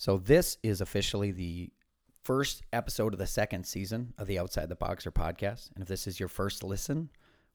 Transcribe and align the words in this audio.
So, 0.00 0.16
this 0.16 0.56
is 0.62 0.80
officially 0.80 1.30
the 1.30 1.68
first 2.22 2.62
episode 2.72 3.12
of 3.12 3.18
the 3.18 3.26
second 3.26 3.66
season 3.66 4.14
of 4.16 4.26
the 4.26 4.38
Outside 4.38 4.70
the 4.70 4.74
Boxer 4.74 5.12
podcast. 5.12 5.70
And 5.74 5.82
if 5.82 5.88
this 5.88 6.06
is 6.06 6.18
your 6.18 6.30
first 6.30 6.64
listen, 6.64 7.10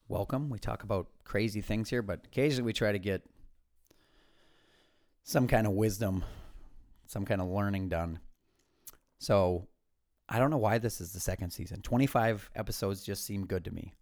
welcome. 0.09 0.51
We 0.51 0.59
talk 0.59 0.83
about 0.83 1.07
crazy 1.23 1.59
things 1.59 1.89
here, 1.89 2.03
but 2.03 2.19
occasionally 2.23 2.67
we 2.67 2.73
try 2.73 2.91
to 2.91 2.99
get 2.99 3.23
some 5.23 5.47
kind 5.47 5.65
of 5.65 5.73
wisdom, 5.73 6.23
some 7.07 7.25
kind 7.25 7.41
of 7.41 7.47
learning 7.47 7.89
done. 7.89 8.19
So, 9.17 9.65
I 10.29 10.37
don't 10.37 10.51
know 10.51 10.57
why 10.57 10.77
this 10.77 11.01
is 11.01 11.13
the 11.13 11.19
second 11.19 11.49
season. 11.49 11.81
25 11.81 12.51
episodes 12.55 13.03
just 13.03 13.25
seem 13.25 13.47
good 13.47 13.65
to 13.65 13.71
me. 13.71 13.95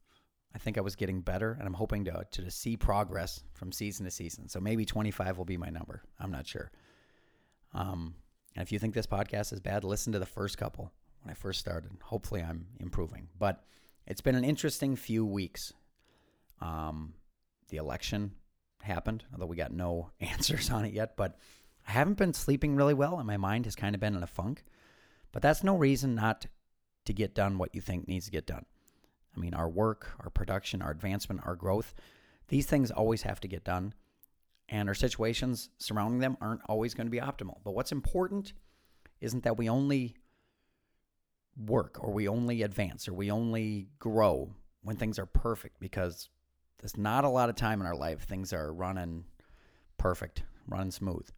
I 0.54 0.58
think 0.58 0.78
I 0.78 0.82
was 0.82 0.98
getting 0.98 1.22
better, 1.22 1.54
and 1.54 1.66
I'm 1.66 1.76
hoping 1.76 2.04
to, 2.04 2.26
to 2.30 2.52
see 2.52 2.76
progress 2.76 3.42
from 3.54 3.72
season 3.72 4.04
to 4.04 4.12
season. 4.12 4.50
So 4.50 4.60
maybe 4.60 4.84
25 4.84 5.38
will 5.38 5.46
be 5.46 5.56
my 5.56 5.70
number. 5.70 6.04
I'm 6.20 6.30
not 6.32 6.46
sure. 6.46 6.72
Um, 7.74 8.16
and 8.56 8.64
if 8.64 8.72
you 8.72 8.80
think 8.80 8.94
this 8.94 9.08
podcast 9.08 9.52
is 9.54 9.60
bad, 9.60 9.84
listen 9.84 10.14
to 10.14 10.20
the 10.20 10.26
first 10.26 10.58
couple 10.58 10.92
when 11.22 11.32
I 11.32 11.34
first 11.34 11.60
started. 11.60 11.92
Hopefully, 12.04 12.42
I'm 12.42 12.68
improving. 12.80 13.28
But 13.38 13.64
it's 14.06 14.22
been 14.22 14.36
an 14.36 14.44
interesting 14.44 14.96
few 14.96 15.26
weeks. 15.26 15.74
Um, 16.62 17.14
the 17.70 17.78
election 17.78 18.34
happened, 18.82 19.24
although 19.34 19.46
we 19.46 19.56
got 19.56 19.72
no 19.72 20.12
answers 20.20 20.70
on 20.70 20.86
it 20.86 20.94
yet. 20.94 21.18
But 21.18 21.38
I 21.88 21.92
haven't 21.92 22.18
been 22.18 22.34
sleeping 22.34 22.76
really 22.76 22.94
well, 22.94 23.18
and 23.18 23.28
my 23.28 23.38
mind 23.38 23.66
has 23.66 23.76
kind 23.76 23.96
of 23.96 24.02
been 24.02 24.16
in 24.16 24.24
a 24.24 24.28
funk. 24.28 24.64
But 25.32 25.42
that's 25.42 25.64
no 25.64 25.76
reason 25.76 26.16
not 26.16 26.46
to 27.06 27.14
get 27.14 27.34
done 27.34 27.58
what 27.58 27.74
you 27.74 27.82
think 27.82 28.08
needs 28.08 28.26
to 28.26 28.32
get 28.32 28.46
done. 28.46 28.66
I 29.36 29.40
mean, 29.40 29.54
our 29.54 29.68
work, 29.68 30.12
our 30.20 30.30
production, 30.30 30.82
our 30.82 30.92
advancement, 30.92 31.42
our 31.44 31.56
growth, 31.56 31.94
these 32.50 32.68
things 32.68 32.92
always 32.92 33.24
have 33.24 33.40
to 33.42 33.48
get 33.48 33.64
done. 33.64 33.94
And 34.74 34.90
our 34.90 34.96
situations 34.96 35.70
surrounding 35.78 36.20
them 36.20 36.36
aren't 36.42 36.62
always 36.68 36.96
going 36.96 37.06
to 37.06 37.12
be 37.12 37.20
optimal. 37.20 37.58
But 37.64 37.76
what's 37.76 37.92
important 37.92 38.54
isn't 39.22 39.44
that 39.44 39.56
we 39.56 39.70
only 39.70 40.16
work 41.56 42.04
or 42.04 42.12
we 42.12 42.28
only 42.28 42.64
advance 42.64 43.08
or 43.08 43.14
we 43.14 43.30
only 43.30 43.90
grow 44.00 44.50
when 44.82 44.96
things 44.96 45.20
are 45.20 45.28
perfect 45.28 45.80
because 45.80 46.30
there's 46.80 46.98
not 46.98 47.24
a 47.24 47.30
lot 47.30 47.50
of 47.50 47.56
time 47.56 47.82
in 47.82 47.86
our 47.86 47.96
life 47.96 48.24
things 48.24 48.52
are 48.52 48.74
running 48.74 49.26
perfect, 50.00 50.42
running 50.68 50.90
smooth. 50.90 51.30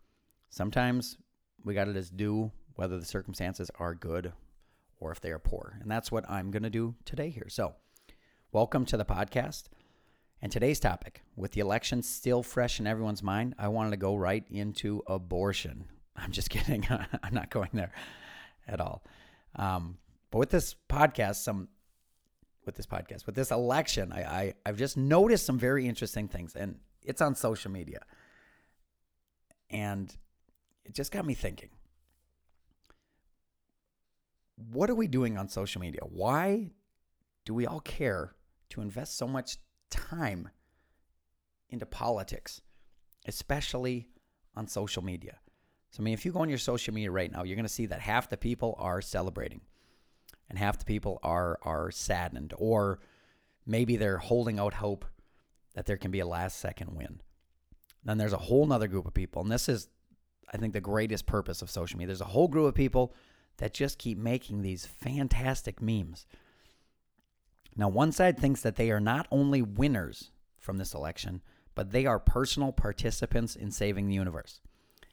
Sometimes 0.49 1.17
we 1.65 1.73
got 1.73 1.85
to 1.85 1.93
just 1.93 2.15
do 2.15 2.53
whether 2.75 2.97
the 2.97 3.05
circumstances 3.05 3.69
are 3.77 3.93
good 3.93 4.31
or 5.01 5.11
if 5.11 5.19
they 5.19 5.31
are 5.31 5.39
poor. 5.39 5.77
And 5.81 5.91
that's 5.91 6.09
what 6.09 6.23
I'm 6.29 6.51
going 6.51 6.63
to 6.63 6.69
do 6.69 6.95
today 7.03 7.31
here. 7.31 7.49
So, 7.49 7.75
welcome 8.53 8.85
to 8.85 8.95
the 8.95 9.03
podcast. 9.03 9.63
And 10.45 10.51
today's 10.51 10.79
topic, 10.79 11.23
with 11.35 11.53
the 11.53 11.61
election 11.61 12.03
still 12.03 12.43
fresh 12.43 12.79
in 12.79 12.85
everyone's 12.85 13.23
mind, 13.23 13.55
I 13.57 13.67
wanted 13.69 13.89
to 13.89 13.97
go 13.97 14.15
right 14.15 14.45
into 14.51 15.01
abortion. 15.07 15.85
I'm 16.15 16.31
just 16.31 16.51
kidding. 16.51 16.85
I'm 17.23 17.33
not 17.33 17.49
going 17.49 17.71
there 17.73 17.91
at 18.67 18.79
all. 18.79 19.03
Um, 19.55 19.97
but 20.29 20.37
with 20.37 20.51
this 20.51 20.75
podcast, 20.87 21.37
some 21.37 21.69
with 22.63 22.75
this 22.75 22.85
podcast, 22.85 23.25
with 23.25 23.33
this 23.33 23.49
election, 23.49 24.13
I, 24.13 24.21
I 24.21 24.53
I've 24.67 24.77
just 24.77 24.97
noticed 24.97 25.47
some 25.47 25.57
very 25.57 25.87
interesting 25.87 26.27
things, 26.27 26.55
and 26.55 26.77
it's 27.01 27.23
on 27.23 27.33
social 27.33 27.71
media, 27.71 28.01
and 29.71 30.15
it 30.85 30.93
just 30.93 31.11
got 31.11 31.25
me 31.25 31.33
thinking 31.33 31.69
what 34.71 34.91
are 34.91 34.95
we 34.95 35.07
doing 35.07 35.39
on 35.39 35.49
social 35.49 35.81
media? 35.81 36.01
Why 36.03 36.69
do 37.45 37.55
we 37.55 37.65
all 37.65 37.79
care 37.79 38.35
to 38.69 38.81
invest 38.81 39.17
so 39.17 39.27
much 39.27 39.57
time 39.89 40.49
into 41.69 41.85
politics, 41.85 42.61
especially 43.27 44.09
on 44.55 44.67
social 44.67 45.03
media? 45.03 45.37
So, 45.91 46.01
I 46.01 46.03
mean, 46.03 46.13
if 46.13 46.25
you 46.25 46.31
go 46.31 46.39
on 46.39 46.49
your 46.49 46.57
social 46.57 46.93
media 46.93 47.11
right 47.11 47.31
now, 47.31 47.43
you're 47.43 47.55
going 47.55 47.65
to 47.65 47.69
see 47.69 47.85
that 47.85 48.01
half 48.01 48.29
the 48.29 48.37
people 48.37 48.75
are 48.77 49.01
celebrating 49.01 49.61
and 50.49 50.59
half 50.59 50.77
the 50.77 50.85
people 50.85 51.19
are, 51.23 51.57
are 51.63 51.89
saddened, 51.91 52.53
or 52.57 52.99
maybe 53.65 53.97
they're 53.97 54.17
holding 54.17 54.59
out 54.59 54.75
hope 54.75 55.05
that 55.73 55.85
there 55.85 55.97
can 55.97 56.11
be 56.11 56.19
a 56.19 56.27
last 56.27 56.59
second 56.59 56.95
win. 56.95 57.21
Then 58.03 58.17
there's 58.17 58.33
a 58.33 58.37
whole 58.37 58.65
nother 58.67 58.87
group 58.87 59.07
of 59.07 59.13
people, 59.13 59.41
and 59.41 59.51
this 59.51 59.67
is, 59.67 59.87
I 60.53 60.57
think, 60.57 60.73
the 60.73 60.81
greatest 60.81 61.25
purpose 61.25 61.61
of 61.61 61.71
social 61.71 61.97
media. 61.97 62.07
There's 62.07 62.21
a 62.21 62.25
whole 62.25 62.47
group 62.47 62.67
of 62.67 62.75
people 62.75 63.13
that 63.57 63.73
just 63.73 63.97
keep 63.97 64.17
making 64.17 64.61
these 64.61 64.85
fantastic 64.85 65.81
memes. 65.81 66.25
Now, 67.75 67.89
one 67.89 68.11
side 68.11 68.39
thinks 68.39 68.61
that 68.61 68.75
they 68.75 68.91
are 68.91 68.99
not 68.99 69.27
only 69.31 69.61
winners 69.61 70.31
from 70.59 70.77
this 70.77 70.93
election, 70.93 71.41
but 71.75 71.91
they 71.91 72.05
are 72.05 72.19
personal 72.19 72.71
participants 72.71 73.55
in 73.55 73.71
saving 73.71 74.07
the 74.07 74.15
universe. 74.15 74.61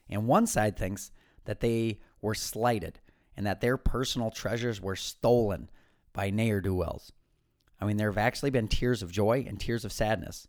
And 0.09 0.27
one 0.27 0.47
side 0.47 0.77
thinks 0.77 1.11
that 1.45 1.61
they 1.61 2.01
were 2.21 2.35
slighted 2.35 3.01
and 3.37 3.47
that 3.47 3.61
their 3.61 3.77
personal 3.77 4.31
treasures 4.31 4.81
were 4.81 4.97
stolen 4.97 5.71
by 6.13 6.31
ne'er 6.31 6.61
do 6.61 6.75
wells. 6.75 7.13
I 7.81 7.85
mean, 7.85 7.97
there 7.97 8.11
have 8.11 8.19
actually 8.19 8.51
been 8.51 8.69
tears 8.69 9.03
of 9.03 9.11
joy 9.11 9.45
and 9.49 9.59
tears 9.59 9.85
of 9.85 9.93
sadness 9.93 10.47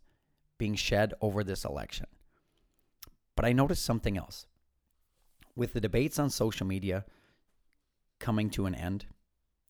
being 0.59 0.75
shed 0.75 1.13
over 1.19 1.43
this 1.43 1.65
election. 1.65 2.05
But 3.35 3.45
I 3.45 3.53
noticed 3.53 3.83
something 3.83 4.17
else. 4.17 4.45
With 5.55 5.73
the 5.73 5.81
debates 5.81 6.19
on 6.19 6.29
social 6.29 6.67
media, 6.67 7.05
coming 8.19 8.49
to 8.51 8.65
an 8.65 8.75
end. 8.75 9.05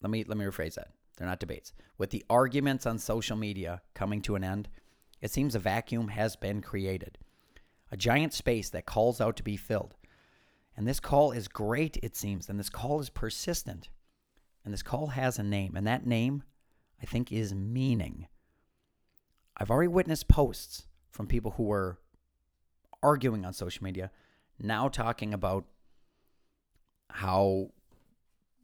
Let 0.01 0.11
me 0.11 0.23
let 0.23 0.37
me 0.37 0.45
rephrase 0.45 0.75
that. 0.75 0.89
They're 1.17 1.27
not 1.27 1.39
debates. 1.39 1.73
With 1.97 2.09
the 2.09 2.25
arguments 2.29 2.85
on 2.85 2.97
social 2.99 3.37
media 3.37 3.81
coming 3.93 4.21
to 4.23 4.35
an 4.35 4.43
end, 4.43 4.69
it 5.21 5.31
seems 5.31 5.55
a 5.55 5.59
vacuum 5.59 6.09
has 6.09 6.35
been 6.35 6.61
created. 6.61 7.17
A 7.91 7.97
giant 7.97 8.33
space 8.33 8.69
that 8.69 8.85
calls 8.85 9.21
out 9.21 9.35
to 9.37 9.43
be 9.43 9.55
filled. 9.55 9.95
And 10.75 10.87
this 10.87 10.99
call 10.99 11.31
is 11.31 11.47
great, 11.47 11.97
it 12.01 12.15
seems, 12.15 12.49
and 12.49 12.59
this 12.59 12.69
call 12.69 12.99
is 12.99 13.09
persistent. 13.09 13.89
And 14.65 14.73
this 14.73 14.81
call 14.81 15.07
has 15.07 15.37
a 15.37 15.43
name, 15.43 15.75
and 15.75 15.85
that 15.85 16.05
name, 16.05 16.43
I 17.01 17.05
think, 17.05 17.31
is 17.31 17.53
meaning. 17.53 18.27
I've 19.55 19.69
already 19.69 19.89
witnessed 19.89 20.27
posts 20.27 20.87
from 21.11 21.27
people 21.27 21.51
who 21.51 21.63
were 21.63 21.99
arguing 23.03 23.45
on 23.45 23.53
social 23.53 23.83
media 23.83 24.09
now 24.59 24.87
talking 24.87 25.33
about 25.33 25.65
how 27.09 27.69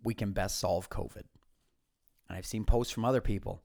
we 0.03 0.13
can 0.13 0.31
best 0.31 0.59
solve 0.59 0.89
COVID. 0.89 1.23
And 2.29 2.37
I've 2.37 2.45
seen 2.45 2.63
posts 2.63 2.93
from 2.93 3.05
other 3.05 3.21
people 3.21 3.63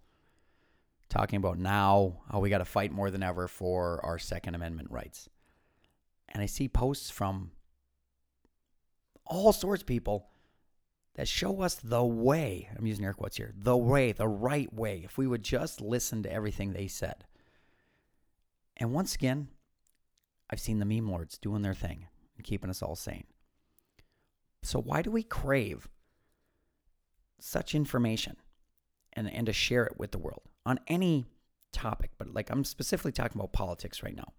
talking 1.08 1.36
about 1.36 1.58
now 1.58 2.22
how 2.32 2.40
we 2.40 2.50
got 2.50 2.58
to 2.58 2.64
fight 2.64 2.90
more 2.90 3.10
than 3.10 3.22
ever 3.22 3.46
for 3.46 4.00
our 4.04 4.18
Second 4.18 4.54
Amendment 4.54 4.90
rights. 4.90 5.28
And 6.30 6.42
I 6.42 6.46
see 6.46 6.66
posts 6.66 7.10
from 7.10 7.52
all 9.26 9.52
sorts 9.52 9.82
of 9.82 9.86
people 9.86 10.26
that 11.14 11.28
show 11.28 11.60
us 11.60 11.76
the 11.76 12.02
way. 12.02 12.68
I'm 12.76 12.86
using 12.86 13.04
air 13.04 13.12
quotes 13.12 13.36
here 13.36 13.52
the 13.56 13.76
way, 13.76 14.12
the 14.12 14.26
right 14.28 14.72
way, 14.72 15.02
if 15.04 15.16
we 15.16 15.26
would 15.26 15.42
just 15.42 15.80
listen 15.80 16.22
to 16.22 16.32
everything 16.32 16.72
they 16.72 16.88
said. 16.88 17.24
And 18.76 18.92
once 18.92 19.14
again, 19.14 19.48
I've 20.50 20.60
seen 20.60 20.78
the 20.78 20.84
meme 20.84 21.08
lords 21.08 21.38
doing 21.38 21.62
their 21.62 21.74
thing 21.74 22.08
and 22.36 22.44
keeping 22.44 22.70
us 22.70 22.82
all 22.82 22.96
sane. 22.96 23.24
So, 24.62 24.80
why 24.80 25.02
do 25.02 25.10
we 25.10 25.22
crave 25.22 25.88
such 27.38 27.74
information 27.74 28.36
and, 29.16 29.32
and 29.32 29.46
to 29.46 29.52
share 29.52 29.84
it 29.84 29.98
with 29.98 30.12
the 30.12 30.18
world 30.18 30.42
on 30.66 30.80
any 30.86 31.26
topic, 31.72 32.10
but 32.18 32.32
like 32.32 32.50
I'm 32.50 32.64
specifically 32.64 33.12
talking 33.12 33.38
about 33.38 33.52
politics 33.52 34.02
right 34.02 34.16
now. 34.16 34.32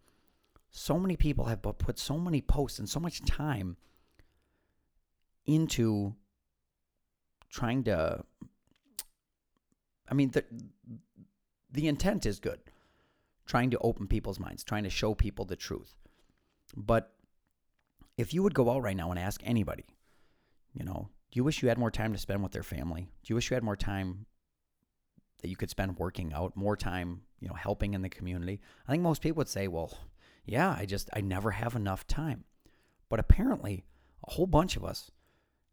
So 0.71 0.99
many 0.99 1.15
people 1.15 1.45
have 1.45 1.61
put 1.61 1.99
so 1.99 2.17
many 2.17 2.41
posts 2.41 2.79
and 2.79 2.89
so 2.89 2.99
much 2.99 3.23
time 3.25 3.77
into 5.45 6.15
trying 7.49 7.83
to 7.83 8.23
I 10.09 10.13
mean 10.13 10.31
the 10.31 10.43
the 11.71 11.87
intent 11.87 12.25
is 12.25 12.39
good. 12.39 12.59
Trying 13.45 13.69
to 13.71 13.77
open 13.79 14.07
people's 14.07 14.39
minds, 14.39 14.63
trying 14.63 14.85
to 14.85 14.89
show 14.89 15.13
people 15.13 15.45
the 15.45 15.55
truth. 15.55 15.93
But 16.75 17.11
if 18.17 18.33
you 18.33 18.41
would 18.41 18.55
go 18.55 18.71
out 18.71 18.81
right 18.81 18.97
now 18.97 19.11
and 19.11 19.19
ask 19.19 19.39
anybody, 19.43 19.85
you 20.73 20.83
know, 20.83 21.09
do 21.31 21.37
you 21.37 21.43
wish 21.43 21.61
you 21.61 21.69
had 21.69 21.77
more 21.77 21.91
time 21.91 22.11
to 22.13 22.19
spend 22.19 22.41
with 22.41 22.53
their 22.53 22.63
family? 22.63 23.01
Do 23.01 23.31
you 23.31 23.35
wish 23.35 23.51
you 23.51 23.55
had 23.55 23.63
more 23.63 23.75
time 23.75 24.25
that 25.45 25.49
you 25.51 25.55
could 25.55 25.69
spend 25.69 25.99
working 25.99 26.33
out, 26.33 26.57
more 26.57 26.75
time, 26.75 27.21
you 27.39 27.47
know, 27.47 27.53
helping 27.53 27.93
in 27.93 28.01
the 28.01 28.09
community? 28.09 28.59
I 28.87 28.91
think 28.91 29.03
most 29.03 29.21
people 29.21 29.37
would 29.37 29.47
say, 29.47 29.67
well, 29.67 29.95
yeah, 30.43 30.75
I 30.75 30.87
just, 30.87 31.07
I 31.13 31.21
never 31.21 31.51
have 31.51 31.75
enough 31.75 32.07
time. 32.07 32.45
But 33.09 33.19
apparently, 33.19 33.85
a 34.27 34.31
whole 34.31 34.47
bunch 34.47 34.75
of 34.75 34.83
us 34.83 35.11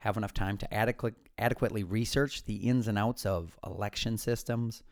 have 0.01 0.19
enough 0.19 0.35
time 0.35 0.59
to 0.59 0.75
adequate, 0.75 1.15
adequately 1.39 1.85
research 1.85 2.45
the 2.45 2.57
ins 2.57 2.87
and 2.87 2.99
outs 2.99 3.25
of 3.25 3.59
election 3.65 4.19
systems, 4.19 4.83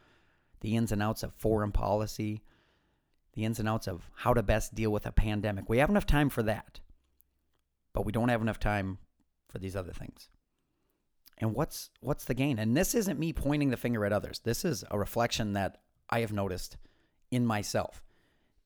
the 0.63 0.77
ins 0.77 0.93
and 0.93 1.03
outs 1.03 1.23
of 1.23 1.35
foreign 1.35 1.73
policy, 1.73 2.43
the 3.35 3.45
ins 3.45 3.59
and 3.59 3.69
outs 3.69 3.87
of 3.87 4.09
how 4.15 4.33
to 4.33 4.43
best 4.43 4.75
deal 4.75 4.91
with 4.91 5.05
a 5.05 5.13
pandemic. 5.13 5.69
We 5.69 5.77
have 5.77 5.91
enough 5.91 6.07
time 6.07 6.31
for 6.31 6.43
that, 6.45 6.81
but 7.93 8.07
we 8.07 8.13
don't 8.13 8.31
have 8.31 8.41
enough 8.41 8.59
time 8.59 8.97
for 9.51 9.59
these 9.59 9.77
other 9.77 9.93
things. 9.93 10.31
And 11.41 11.55
what's 11.55 11.91
what's 12.01 12.27
the 12.27 12.35
gain? 12.35 12.59
And 12.59 12.77
this 12.77 12.95
isn't 12.95 13.19
me 13.19 13.33
pointing 13.33 13.71
the 13.71 13.77
finger 13.77 14.05
at 14.05 14.13
others. 14.13 14.41
This 14.41 14.65
is 14.65 14.85
a 14.91 14.99
reflection 14.99 15.55
that 15.55 15.79
I 16.09 16.21
have 16.21 16.33
noticed 16.33 16.77
in 17.31 17.47
myself. 17.47 18.03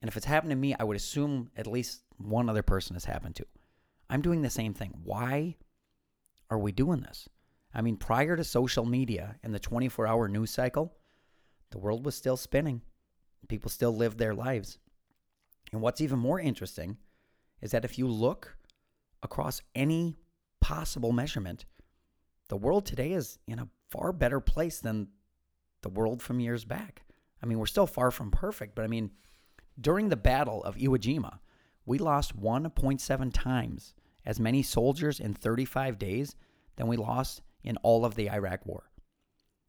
And 0.01 0.09
if 0.09 0.17
it's 0.17 0.25
happened 0.25 0.51
to 0.51 0.57
me, 0.57 0.75
I 0.77 0.83
would 0.83 0.97
assume 0.97 1.49
at 1.55 1.67
least 1.67 2.01
one 2.17 2.49
other 2.49 2.61
person 2.61 2.95
has 2.95 3.05
happened 3.05 3.35
to. 3.37 3.45
I'm 4.09 4.21
doing 4.21 4.41
the 4.41 4.49
same 4.49 4.73
thing. 4.73 4.93
Why 5.03 5.55
are 6.49 6.59
we 6.59 6.71
doing 6.71 7.01
this? 7.01 7.29
I 7.73 7.81
mean, 7.81 7.97
prior 7.97 8.35
to 8.35 8.43
social 8.43 8.85
media 8.85 9.35
and 9.41 9.53
the 9.53 9.59
24 9.59 10.05
hour 10.05 10.27
news 10.27 10.51
cycle, 10.51 10.93
the 11.71 11.79
world 11.79 12.05
was 12.05 12.15
still 12.15 12.37
spinning. 12.37 12.81
People 13.47 13.69
still 13.69 13.95
lived 13.95 14.17
their 14.17 14.33
lives. 14.33 14.77
And 15.71 15.81
what's 15.81 16.01
even 16.01 16.19
more 16.19 16.39
interesting 16.39 16.97
is 17.61 17.71
that 17.71 17.85
if 17.85 17.97
you 17.97 18.07
look 18.07 18.57
across 19.23 19.61
any 19.73 20.17
possible 20.61 21.11
measurement, 21.11 21.65
the 22.49 22.57
world 22.57 22.85
today 22.85 23.11
is 23.11 23.39
in 23.47 23.59
a 23.59 23.69
far 23.89 24.11
better 24.11 24.39
place 24.39 24.79
than 24.79 25.07
the 25.81 25.89
world 25.89 26.21
from 26.21 26.39
years 26.39 26.65
back. 26.65 27.03
I 27.41 27.45
mean, 27.45 27.59
we're 27.59 27.65
still 27.65 27.87
far 27.87 28.11
from 28.11 28.31
perfect, 28.31 28.75
but 28.75 28.85
I 28.85 28.87
mean, 28.87 29.11
during 29.79 30.09
the 30.09 30.15
Battle 30.15 30.63
of 30.63 30.75
Iwo 30.75 30.97
Jima, 30.97 31.39
we 31.85 31.97
lost 31.97 32.39
1.7 32.39 33.31
times 33.33 33.93
as 34.25 34.39
many 34.39 34.63
soldiers 34.63 35.19
in 35.19 35.33
35 35.33 35.99
days 35.99 36.35
than 36.77 36.87
we 36.87 36.97
lost 36.97 37.41
in 37.63 37.77
all 37.77 38.05
of 38.05 38.15
the 38.15 38.29
Iraq 38.29 38.65
War. 38.65 38.89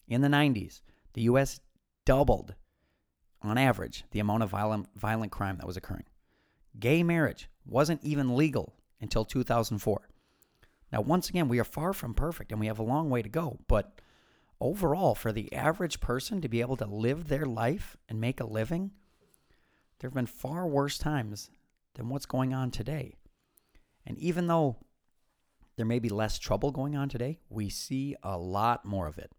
In 0.09 0.21
the 0.21 0.29
90s, 0.29 0.81
the 1.15 1.23
U.S. 1.23 1.61
doubled, 2.05 2.55
on 3.43 3.59
average, 3.59 4.05
the 4.13 4.21
amount 4.21 4.43
of 4.43 4.51
violent, 4.51 4.89
violent 4.95 5.33
crime 5.33 5.57
that 5.59 5.67
was 5.67 5.77
occurring. 5.77 6.05
Gay 6.79 7.03
marriage 7.03 7.49
wasn't 7.65 8.03
even 8.05 8.37
legal 8.37 8.75
until 9.01 9.25
2004. 9.25 10.09
Now, 10.93 11.01
once 11.01 11.29
again, 11.29 11.49
we 11.49 11.59
are 11.59 11.65
far 11.65 11.93
from 11.93 12.15
perfect 12.15 12.53
and 12.53 12.61
we 12.61 12.67
have 12.67 12.79
a 12.79 12.85
long 12.85 13.11
way 13.11 13.23
to 13.23 13.29
go, 13.29 13.59
but 13.69 14.01
overall, 14.61 15.15
for 15.15 15.33
the 15.33 15.53
average 15.53 16.01
person 16.01 16.41
to 16.41 16.49
be 16.49 16.61
able 16.61 16.77
to 16.77 16.87
live 16.87 17.29
their 17.29 17.47
life 17.47 17.97
and 18.09 18.21
make 18.21 18.41
a 18.41 18.47
living, 18.47 18.93
there 19.99 20.09
have 20.09 20.15
been 20.15 20.27
far 20.27 20.67
worse 20.67 20.99
times 20.99 21.51
than 21.95 22.09
what's 22.09 22.27
going 22.27 22.55
on 22.55 22.71
today. 22.71 23.15
And 24.07 24.19
even 24.19 24.47
though 24.47 24.77
there 25.77 25.87
may 25.87 25.99
be 25.99 26.09
less 26.09 26.39
trouble 26.39 26.71
going 26.71 26.97
on 26.97 27.09
today, 27.09 27.41
we 27.49 27.69
see 27.69 28.17
a 28.23 28.39
lot 28.39 28.85
more 28.85 29.07
of 29.07 29.19
it. 29.19 29.33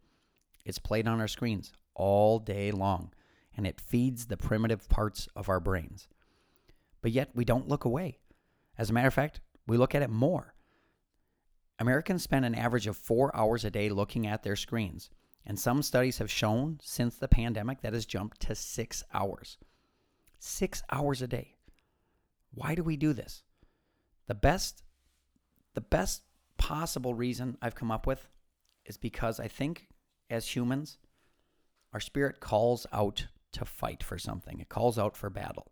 It's 0.65 0.79
played 0.79 1.07
on 1.07 1.21
our 1.21 1.27
screens 1.27 1.71
all 1.95 2.39
day 2.39 2.71
long, 2.71 3.13
and 3.55 3.65
it 3.65 3.79
feeds 3.79 4.25
the 4.25 4.37
primitive 4.37 4.89
parts 4.89 5.27
of 5.35 5.49
our 5.49 5.59
brains. 5.59 6.07
But 7.01 7.11
yet, 7.11 7.29
we 7.33 7.45
don't 7.45 7.67
look 7.67 7.85
away. 7.85 8.19
As 8.77 8.89
a 8.89 8.93
matter 8.93 9.07
of 9.07 9.13
fact, 9.13 9.39
we 9.65 9.77
look 9.77 9.95
at 9.95 10.01
it 10.01 10.09
more. 10.09 10.53
Americans 11.79 12.23
spend 12.23 12.45
an 12.45 12.55
average 12.55 12.87
of 12.87 12.97
four 12.97 13.35
hours 13.35 13.63
a 13.63 13.71
day 13.71 13.89
looking 13.89 14.25
at 14.25 14.43
their 14.43 14.55
screens, 14.55 15.09
and 15.45 15.59
some 15.59 15.81
studies 15.81 16.17
have 16.17 16.31
shown 16.31 16.79
since 16.81 17.15
the 17.15 17.27
pandemic 17.27 17.81
that 17.81 17.93
has 17.93 18.05
jumped 18.05 18.39
to 18.41 18.55
six 18.55 19.03
hours. 19.13 19.57
Six 20.39 20.83
hours 20.91 21.21
a 21.21 21.27
day. 21.27 21.55
Why 22.53 22.75
do 22.75 22.83
we 22.83 22.97
do 22.97 23.13
this? 23.13 23.43
The 24.27 24.35
best, 24.35 24.83
the 25.73 25.81
best 25.81 26.23
possible 26.57 27.13
reason 27.13 27.57
I've 27.61 27.75
come 27.75 27.91
up 27.91 28.07
with 28.07 28.27
is 28.85 28.97
because 28.97 29.39
I 29.39 29.47
think 29.47 29.87
as 30.29 30.47
humans, 30.47 30.97
our 31.93 31.99
spirit 31.99 32.39
calls 32.39 32.87
out 32.91 33.27
to 33.53 33.65
fight 33.65 34.03
for 34.03 34.17
something. 34.17 34.59
It 34.59 34.69
calls 34.69 34.97
out 34.97 35.15
for 35.15 35.29
battle. 35.29 35.71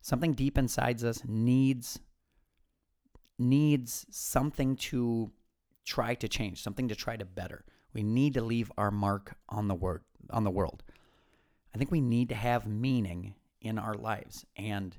Something 0.00 0.32
deep 0.32 0.58
inside 0.58 1.02
us 1.04 1.22
needs 1.24 2.00
needs 3.42 4.06
something 4.10 4.76
to 4.76 5.30
try 5.84 6.14
to 6.14 6.28
change, 6.28 6.62
something 6.62 6.88
to 6.88 6.94
try 6.94 7.16
to 7.16 7.24
better. 7.24 7.64
We 7.92 8.02
need 8.02 8.34
to 8.34 8.42
leave 8.42 8.72
our 8.78 8.90
mark 8.90 9.34
on 9.48 9.68
the 9.68 9.74
word 9.74 10.02
on 10.30 10.44
the 10.44 10.50
world. 10.50 10.82
I 11.74 11.78
think 11.78 11.90
we 11.90 12.00
need 12.00 12.28
to 12.30 12.34
have 12.34 12.66
meaning 12.66 13.34
in 13.60 13.78
our 13.78 13.94
lives 13.94 14.46
and 14.56 14.96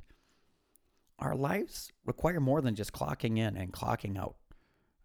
our 1.19 1.35
lives 1.35 1.91
require 2.05 2.39
more 2.39 2.61
than 2.61 2.75
just 2.75 2.91
clocking 2.91 3.37
in 3.37 3.55
and 3.55 3.71
clocking 3.71 4.17
out. 4.17 4.35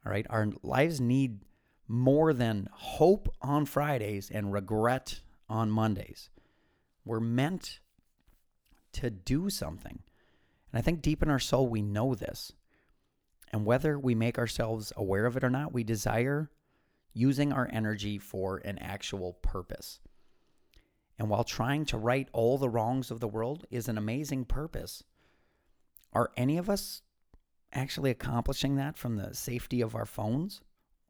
All 0.04 0.12
right? 0.12 0.26
Our 0.28 0.48
lives 0.62 1.00
need 1.00 1.44
more 1.86 2.32
than 2.32 2.68
hope 2.72 3.34
on 3.40 3.64
Fridays 3.64 4.30
and 4.30 4.52
regret 4.52 5.20
on 5.48 5.70
Mondays. 5.70 6.30
We're 7.04 7.20
meant 7.20 7.80
to 8.92 9.10
do 9.10 9.48
something. 9.48 10.00
And 10.72 10.78
I 10.78 10.82
think 10.82 11.02
deep 11.02 11.22
in 11.22 11.30
our 11.30 11.38
soul, 11.38 11.68
we 11.68 11.82
know 11.82 12.14
this. 12.14 12.52
And 13.52 13.64
whether 13.64 13.98
we 13.98 14.14
make 14.14 14.38
ourselves 14.38 14.92
aware 14.96 15.26
of 15.26 15.36
it 15.36 15.44
or 15.44 15.50
not, 15.50 15.72
we 15.72 15.84
desire 15.84 16.50
using 17.12 17.52
our 17.52 17.68
energy 17.72 18.18
for 18.18 18.58
an 18.58 18.78
actual 18.78 19.34
purpose. 19.34 20.00
And 21.18 21.28
while 21.28 21.44
trying 21.44 21.84
to 21.86 21.98
right 21.98 22.28
all 22.32 22.58
the 22.58 22.68
wrongs 22.68 23.10
of 23.10 23.20
the 23.20 23.28
world 23.28 23.66
is 23.70 23.88
an 23.88 23.98
amazing 23.98 24.44
purpose, 24.44 25.02
are 26.12 26.30
any 26.36 26.58
of 26.58 26.70
us 26.70 27.02
actually 27.72 28.10
accomplishing 28.10 28.76
that 28.76 28.96
from 28.96 29.16
the 29.16 29.34
safety 29.34 29.80
of 29.80 29.94
our 29.94 30.06
phones 30.06 30.60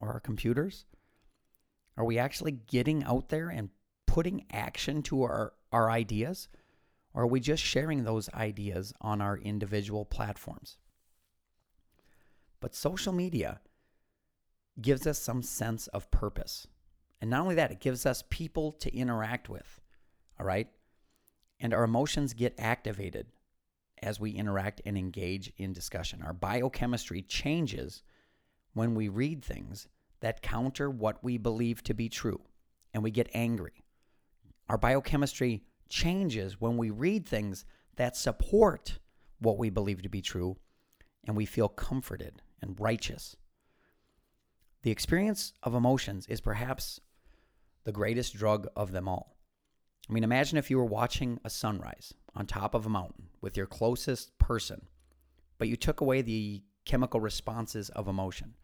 or 0.00 0.08
our 0.12 0.20
computers? 0.20 0.86
Are 1.96 2.04
we 2.04 2.18
actually 2.18 2.52
getting 2.52 3.04
out 3.04 3.28
there 3.28 3.48
and 3.48 3.70
putting 4.06 4.46
action 4.52 5.02
to 5.02 5.22
our, 5.22 5.52
our 5.72 5.90
ideas? 5.90 6.48
Or 7.12 7.24
are 7.24 7.26
we 7.26 7.40
just 7.40 7.62
sharing 7.62 8.04
those 8.04 8.32
ideas 8.32 8.92
on 9.00 9.20
our 9.20 9.36
individual 9.36 10.04
platforms? 10.04 10.78
But 12.60 12.74
social 12.74 13.12
media 13.12 13.60
gives 14.80 15.06
us 15.06 15.18
some 15.18 15.42
sense 15.42 15.86
of 15.88 16.10
purpose. 16.10 16.66
And 17.20 17.30
not 17.30 17.40
only 17.42 17.56
that, 17.56 17.72
it 17.72 17.80
gives 17.80 18.06
us 18.06 18.24
people 18.30 18.72
to 18.72 18.94
interact 18.94 19.48
with. 19.48 19.80
All 20.38 20.46
right? 20.46 20.68
And 21.60 21.74
our 21.74 21.84
emotions 21.84 22.34
get 22.34 22.54
activated 22.58 23.26
as 24.02 24.20
we 24.20 24.30
interact 24.30 24.80
and 24.86 24.96
engage 24.96 25.52
in 25.56 25.72
discussion. 25.72 26.22
Our 26.22 26.32
biochemistry 26.32 27.22
changes 27.22 28.02
when 28.72 28.94
we 28.94 29.08
read 29.08 29.44
things 29.44 29.88
that 30.20 30.42
counter 30.42 30.88
what 30.88 31.22
we 31.22 31.38
believe 31.38 31.82
to 31.84 31.94
be 31.94 32.08
true 32.08 32.40
and 32.94 33.02
we 33.02 33.10
get 33.10 33.28
angry. 33.34 33.84
Our 34.68 34.78
biochemistry 34.78 35.62
changes 35.88 36.60
when 36.60 36.76
we 36.76 36.90
read 36.90 37.26
things 37.26 37.64
that 37.96 38.16
support 38.16 38.98
what 39.40 39.58
we 39.58 39.70
believe 39.70 40.02
to 40.02 40.08
be 40.08 40.20
true 40.20 40.56
and 41.28 41.36
we 41.36 41.44
feel 41.44 41.68
comforted 41.68 42.40
and 42.62 42.80
righteous. 42.80 43.36
The 44.82 44.90
experience 44.90 45.52
of 45.62 45.74
emotions 45.74 46.26
is 46.26 46.40
perhaps 46.40 47.00
the 47.84 47.92
greatest 47.92 48.34
drug 48.34 48.66
of 48.74 48.92
them 48.92 49.06
all. 49.06 49.36
I 50.08 50.12
mean, 50.14 50.24
imagine 50.24 50.56
if 50.56 50.70
you 50.70 50.78
were 50.78 50.86
watching 50.86 51.38
a 51.44 51.50
sunrise 51.50 52.14
on 52.34 52.46
top 52.46 52.74
of 52.74 52.86
a 52.86 52.88
mountain 52.88 53.28
with 53.42 53.58
your 53.58 53.66
closest 53.66 54.36
person, 54.38 54.86
but 55.58 55.68
you 55.68 55.76
took 55.76 56.00
away 56.00 56.22
the 56.22 56.62
chemical 56.86 57.20
responses 57.20 57.90
of 57.90 58.08
emotion. 58.08 58.54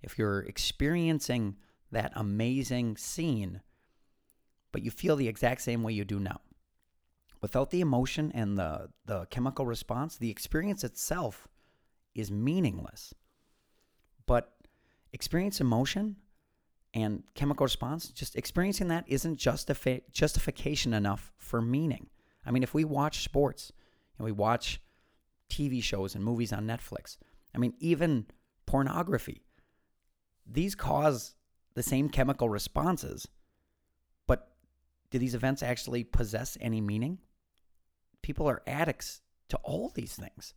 If 0.00 0.16
you're 0.16 0.42
experiencing 0.42 1.56
that 1.90 2.12
amazing 2.14 2.98
scene, 2.98 3.62
but 4.70 4.82
you 4.82 4.92
feel 4.92 5.16
the 5.16 5.26
exact 5.28 5.60
same 5.62 5.82
way 5.82 5.92
you 5.92 6.04
do 6.04 6.20
now. 6.20 6.40
Without 7.40 7.70
the 7.70 7.80
emotion 7.80 8.30
and 8.32 8.56
the, 8.56 8.90
the 9.06 9.24
chemical 9.26 9.66
response, 9.66 10.16
the 10.16 10.30
experience 10.30 10.84
itself 10.84 11.48
is 12.16 12.30
meaningless. 12.30 13.14
But 14.26 14.52
experience 15.12 15.60
emotion 15.60 16.16
and 16.94 17.22
chemical 17.34 17.64
response, 17.64 18.08
just 18.08 18.36
experiencing 18.36 18.88
that 18.88 19.04
isn't 19.06 19.38
justifi- 19.38 20.02
justification 20.10 20.94
enough 20.94 21.32
for 21.36 21.60
meaning. 21.60 22.08
I 22.44 22.50
mean, 22.50 22.62
if 22.62 22.74
we 22.74 22.84
watch 22.84 23.22
sports 23.22 23.72
and 24.18 24.24
we 24.24 24.32
watch 24.32 24.80
TV 25.50 25.82
shows 25.82 26.14
and 26.14 26.24
movies 26.24 26.52
on 26.52 26.66
Netflix, 26.66 27.18
I 27.54 27.58
mean, 27.58 27.74
even 27.80 28.26
pornography, 28.64 29.42
these 30.46 30.74
cause 30.74 31.34
the 31.74 31.82
same 31.82 32.08
chemical 32.08 32.48
responses, 32.48 33.28
but 34.26 34.48
do 35.10 35.18
these 35.18 35.34
events 35.34 35.62
actually 35.62 36.02
possess 36.02 36.56
any 36.60 36.80
meaning? 36.80 37.18
People 38.22 38.48
are 38.48 38.62
addicts 38.66 39.20
to 39.50 39.56
all 39.58 39.92
these 39.94 40.14
things. 40.14 40.54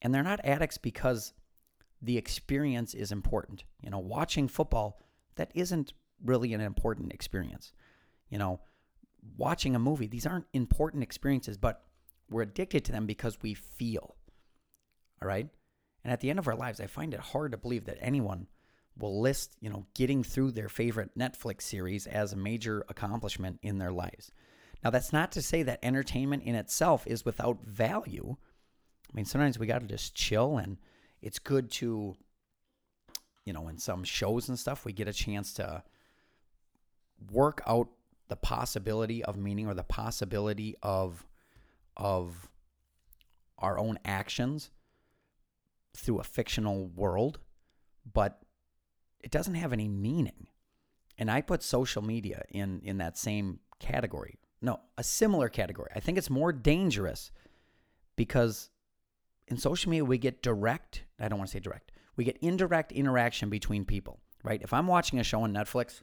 And 0.00 0.14
they're 0.14 0.22
not 0.22 0.40
addicts 0.44 0.78
because 0.78 1.32
the 2.00 2.16
experience 2.16 2.94
is 2.94 3.12
important. 3.12 3.64
You 3.82 3.90
know, 3.90 3.98
watching 3.98 4.48
football, 4.48 5.00
that 5.36 5.50
isn't 5.54 5.92
really 6.24 6.52
an 6.52 6.60
important 6.60 7.12
experience. 7.12 7.72
You 8.28 8.38
know, 8.38 8.60
watching 9.36 9.74
a 9.74 9.80
movie, 9.80 10.06
these 10.06 10.26
aren't 10.26 10.46
important 10.52 11.02
experiences, 11.02 11.56
but 11.56 11.82
we're 12.30 12.42
addicted 12.42 12.84
to 12.84 12.92
them 12.92 13.06
because 13.06 13.38
we 13.42 13.54
feel. 13.54 14.16
All 15.20 15.28
right? 15.28 15.48
And 16.04 16.12
at 16.12 16.20
the 16.20 16.30
end 16.30 16.38
of 16.38 16.46
our 16.46 16.54
lives, 16.54 16.80
I 16.80 16.86
find 16.86 17.12
it 17.12 17.20
hard 17.20 17.52
to 17.52 17.58
believe 17.58 17.86
that 17.86 17.98
anyone 18.00 18.46
will 18.96 19.20
list, 19.20 19.56
you 19.60 19.70
know, 19.70 19.86
getting 19.94 20.22
through 20.22 20.52
their 20.52 20.68
favorite 20.68 21.16
Netflix 21.18 21.62
series 21.62 22.06
as 22.06 22.32
a 22.32 22.36
major 22.36 22.84
accomplishment 22.88 23.58
in 23.62 23.78
their 23.78 23.92
lives. 23.92 24.30
Now, 24.82 24.90
that's 24.90 25.12
not 25.12 25.32
to 25.32 25.42
say 25.42 25.62
that 25.64 25.80
entertainment 25.82 26.44
in 26.44 26.54
itself 26.54 27.06
is 27.06 27.24
without 27.24 27.64
value. 27.64 28.36
I 29.10 29.14
mean, 29.14 29.24
sometimes 29.24 29.58
we 29.58 29.66
got 29.66 29.80
to 29.80 29.86
just 29.86 30.14
chill 30.14 30.58
and 30.58 30.78
it's 31.20 31.38
good 31.38 31.70
to 31.72 32.16
you 33.48 33.54
know, 33.54 33.68
in 33.68 33.78
some 33.78 34.04
shows 34.04 34.50
and 34.50 34.58
stuff, 34.58 34.84
we 34.84 34.92
get 34.92 35.08
a 35.08 35.12
chance 35.12 35.54
to 35.54 35.82
work 37.32 37.62
out 37.66 37.88
the 38.28 38.36
possibility 38.36 39.24
of 39.24 39.38
meaning 39.38 39.66
or 39.66 39.72
the 39.72 39.82
possibility 39.82 40.76
of 40.82 41.26
of 41.96 42.50
our 43.56 43.78
own 43.78 43.98
actions 44.04 44.70
through 45.96 46.18
a 46.18 46.24
fictional 46.24 46.88
world, 46.88 47.38
but 48.12 48.42
it 49.20 49.30
doesn't 49.30 49.54
have 49.54 49.72
any 49.72 49.88
meaning. 49.88 50.48
And 51.16 51.30
I 51.30 51.40
put 51.40 51.62
social 51.62 52.02
media 52.02 52.42
in 52.50 52.82
in 52.84 52.98
that 52.98 53.16
same 53.16 53.60
category. 53.80 54.38
No, 54.60 54.80
a 54.98 55.02
similar 55.02 55.48
category. 55.48 55.88
I 55.96 56.00
think 56.00 56.18
it's 56.18 56.28
more 56.28 56.52
dangerous 56.52 57.30
because 58.14 58.68
in 59.50 59.56
social 59.56 59.90
media 59.90 60.04
we 60.04 60.18
get 60.18 60.42
direct, 60.42 61.04
I 61.18 61.28
don't 61.28 61.38
want 61.38 61.50
to 61.50 61.52
say 61.52 61.60
direct. 61.60 61.92
We 62.16 62.24
get 62.24 62.38
indirect 62.40 62.92
interaction 62.92 63.50
between 63.50 63.84
people, 63.84 64.20
right? 64.42 64.60
If 64.62 64.72
I'm 64.72 64.86
watching 64.86 65.18
a 65.18 65.24
show 65.24 65.42
on 65.42 65.52
Netflix, 65.52 66.02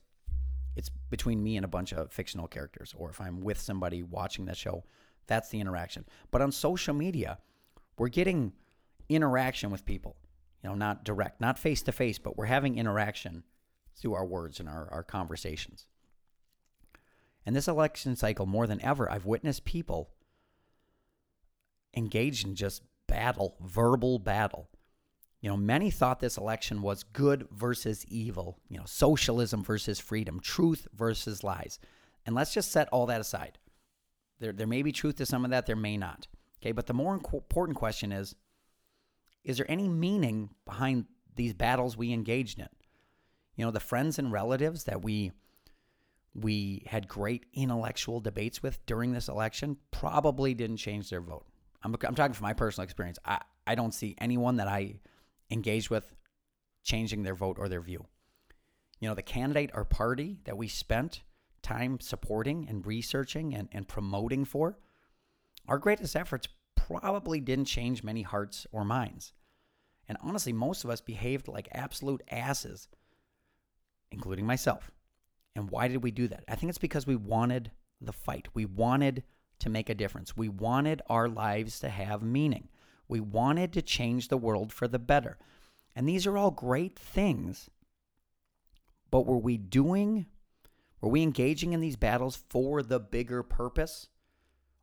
it's 0.75 0.89
between 1.09 1.41
me 1.41 1.55
and 1.55 1.65
a 1.65 1.69
bunch 1.69 1.93
of 1.93 2.11
fictional 2.11 2.47
characters 2.47 2.93
or 2.97 3.09
if 3.09 3.21
I'm 3.21 3.41
with 3.41 3.59
somebody 3.59 4.03
watching 4.03 4.45
that 4.45 4.57
show, 4.57 4.83
that's 5.27 5.49
the 5.49 5.59
interaction. 5.59 6.05
But 6.31 6.41
on 6.41 6.51
social 6.51 6.93
media, 6.93 7.39
we're 7.97 8.09
getting 8.09 8.53
interaction 9.09 9.71
with 9.71 9.85
people. 9.85 10.15
You 10.63 10.69
know, 10.69 10.75
not 10.75 11.03
direct, 11.03 11.39
not 11.41 11.59
face 11.59 11.81
to 11.83 11.91
face, 11.91 12.17
but 12.17 12.37
we're 12.37 12.45
having 12.45 12.77
interaction 12.77 13.43
through 13.95 14.15
our 14.15 14.25
words 14.25 14.59
and 14.59 14.67
our, 14.67 14.89
our 14.91 15.03
conversations. 15.03 15.85
And 17.45 17.55
this 17.55 17.67
election 17.67 18.15
cycle, 18.15 18.45
more 18.45 18.65
than 18.65 18.81
ever, 18.81 19.09
I've 19.09 19.25
witnessed 19.25 19.65
people 19.65 20.09
engaged 21.95 22.47
in 22.47 22.55
just 22.55 22.81
battle, 23.07 23.55
verbal 23.61 24.19
battle. 24.19 24.69
You 25.41 25.49
know, 25.49 25.57
many 25.57 25.91
thought 25.91 26.19
this 26.19 26.37
election 26.37 26.81
was 26.81 27.03
good 27.03 27.47
versus 27.51 28.05
evil, 28.07 28.59
you 28.67 28.77
know, 28.77 28.85
socialism 28.85 29.63
versus 29.63 29.99
freedom, 29.99 30.39
truth 30.39 30.87
versus 30.93 31.43
lies. 31.43 31.77
And 32.25 32.35
let's 32.35 32.53
just 32.53 32.71
set 32.71 32.89
all 32.89 33.05
that 33.05 33.21
aside. 33.21 33.59
There, 34.39 34.51
there 34.51 34.67
may 34.67 34.81
be 34.81 34.91
truth 34.91 35.17
to 35.17 35.25
some 35.25 35.45
of 35.45 35.51
that, 35.51 35.65
there 35.65 35.75
may 35.75 35.97
not. 35.97 36.27
Okay, 36.61 36.71
but 36.71 36.87
the 36.87 36.93
more 36.93 37.13
important 37.13 37.77
question 37.77 38.11
is 38.11 38.35
is 39.43 39.57
there 39.57 39.69
any 39.69 39.87
meaning 39.87 40.49
behind 40.65 41.05
these 41.35 41.53
battles 41.53 41.95
we 41.95 42.11
engaged 42.11 42.57
in? 42.57 42.69
You 43.55 43.65
know, 43.65 43.71
the 43.71 43.79
friends 43.79 44.17
and 44.17 44.31
relatives 44.31 44.85
that 44.85 45.03
we 45.03 45.31
we 46.33 46.83
had 46.87 47.07
great 47.07 47.45
intellectual 47.53 48.19
debates 48.19 48.61
with 48.61 48.85
during 48.85 49.13
this 49.13 49.29
election 49.29 49.77
probably 49.91 50.53
didn't 50.53 50.77
change 50.77 51.09
their 51.09 51.21
vote. 51.21 51.45
I'm, 51.85 51.95
I'm 52.03 52.15
talking 52.15 52.33
from 52.33 52.45
my 52.45 52.53
personal 52.53 52.83
experience. 52.83 53.19
I, 53.23 53.39
I 53.67 53.75
don't 53.75 53.93
see 53.93 54.15
anyone 54.17 54.57
that 54.57 54.67
I 54.67 54.95
engage 55.51 55.89
with 55.89 56.15
changing 56.83 57.23
their 57.23 57.35
vote 57.35 57.57
or 57.59 57.69
their 57.69 57.81
view. 57.81 58.05
You 58.99 59.09
know, 59.09 59.15
the 59.15 59.21
candidate 59.21 59.69
or 59.73 59.85
party 59.85 60.39
that 60.45 60.57
we 60.57 60.67
spent 60.67 61.21
time 61.61 61.99
supporting 61.99 62.67
and 62.67 62.85
researching 62.85 63.53
and, 63.53 63.69
and 63.71 63.87
promoting 63.87 64.45
for, 64.45 64.79
our 65.67 65.77
greatest 65.77 66.15
efforts 66.15 66.47
probably 66.75 67.39
didn't 67.39 67.65
change 67.65 68.03
many 68.03 68.23
hearts 68.23 68.65
or 68.71 68.83
minds. 68.83 69.33
And 70.07 70.17
honestly, 70.21 70.53
most 70.53 70.83
of 70.83 70.89
us 70.89 71.01
behaved 71.01 71.47
like 71.47 71.67
absolute 71.71 72.23
asses, 72.31 72.87
including 74.11 74.45
myself. 74.45 74.91
And 75.55 75.69
why 75.69 75.87
did 75.87 76.03
we 76.03 76.11
do 76.11 76.27
that? 76.27 76.43
I 76.47 76.55
think 76.55 76.69
it's 76.69 76.77
because 76.77 77.07
we 77.07 77.15
wanted 77.15 77.71
the 78.01 78.13
fight. 78.13 78.47
We 78.53 78.65
wanted 78.65 79.23
to 79.59 79.69
make 79.69 79.89
a 79.89 79.95
difference. 79.95 80.35
We 80.35 80.49
wanted 80.49 81.01
our 81.07 81.27
lives 81.27 81.79
to 81.79 81.89
have 81.89 82.21
meaning. 82.21 82.69
We 83.07 83.19
wanted 83.19 83.73
to 83.73 83.81
change 83.81 84.27
the 84.27 84.37
world 84.37 84.73
for 84.73 84.87
the 84.87 84.99
better. 84.99 85.37
And 85.95 86.07
these 86.07 86.27
are 86.27 86.37
all 86.37 86.51
great 86.51 86.97
things. 86.97 87.69
But 89.11 89.25
were 89.25 89.37
we 89.37 89.57
doing, 89.57 90.25
were 90.99 91.09
we 91.09 91.23
engaging 91.23 91.73
in 91.73 91.81
these 91.81 91.95
battles 91.95 92.35
for 92.49 92.83
the 92.83 92.99
bigger 92.99 93.43
purpose? 93.43 94.09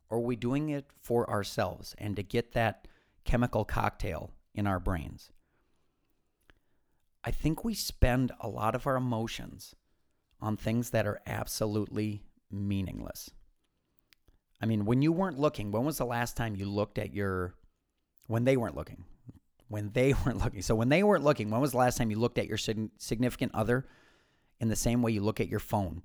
Or 0.09 0.19
were 0.19 0.27
we 0.27 0.35
doing 0.35 0.69
it 0.69 0.89
for 1.01 1.29
ourselves 1.29 1.95
and 1.97 2.15
to 2.15 2.23
get 2.23 2.53
that 2.53 2.87
chemical 3.25 3.65
cocktail 3.65 4.31
in 4.53 4.67
our 4.67 4.79
brains? 4.79 5.31
I 7.23 7.31
think 7.31 7.63
we 7.63 7.73
spend 7.73 8.31
a 8.39 8.49
lot 8.49 8.75
of 8.75 8.85
our 8.85 8.95
emotions 8.95 9.75
on 10.41 10.57
things 10.57 10.89
that 10.89 11.07
are 11.07 11.21
absolutely 11.25 12.23
meaningless. 12.51 13.31
I 14.63 14.65
mean, 14.65 14.85
when 14.85 15.01
you 15.01 15.11
weren't 15.11 15.37
looking, 15.37 15.71
when 15.71 15.83
was 15.83 15.97
the 15.97 16.05
last 16.05 16.37
time 16.37 16.55
you 16.55 16.65
looked 16.65 16.97
at 16.97 17.13
your 17.13 17.53
when 18.27 18.45
they 18.45 18.55
weren't 18.55 18.77
looking? 18.77 19.03
When 19.67 19.91
they 19.91 20.13
weren't 20.25 20.37
looking. 20.37 20.61
So 20.61 20.73
when 20.73 20.87
they 20.87 21.03
weren't 21.03 21.25
looking, 21.25 21.49
when 21.49 21.59
was 21.59 21.71
the 21.71 21.79
last 21.79 21.97
time 21.97 22.09
you 22.09 22.17
looked 22.17 22.37
at 22.37 22.47
your 22.47 22.57
significant 22.57 23.53
other 23.53 23.85
in 24.61 24.69
the 24.69 24.77
same 24.77 25.01
way 25.01 25.11
you 25.11 25.19
look 25.19 25.41
at 25.41 25.49
your 25.49 25.59
phone 25.59 26.01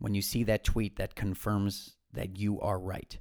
when 0.00 0.14
you 0.14 0.20
see 0.20 0.42
that 0.42 0.64
tweet 0.64 0.96
that 0.96 1.14
confirms 1.14 1.94
that 2.12 2.36
you 2.36 2.60
are 2.60 2.76
right? 2.76 3.20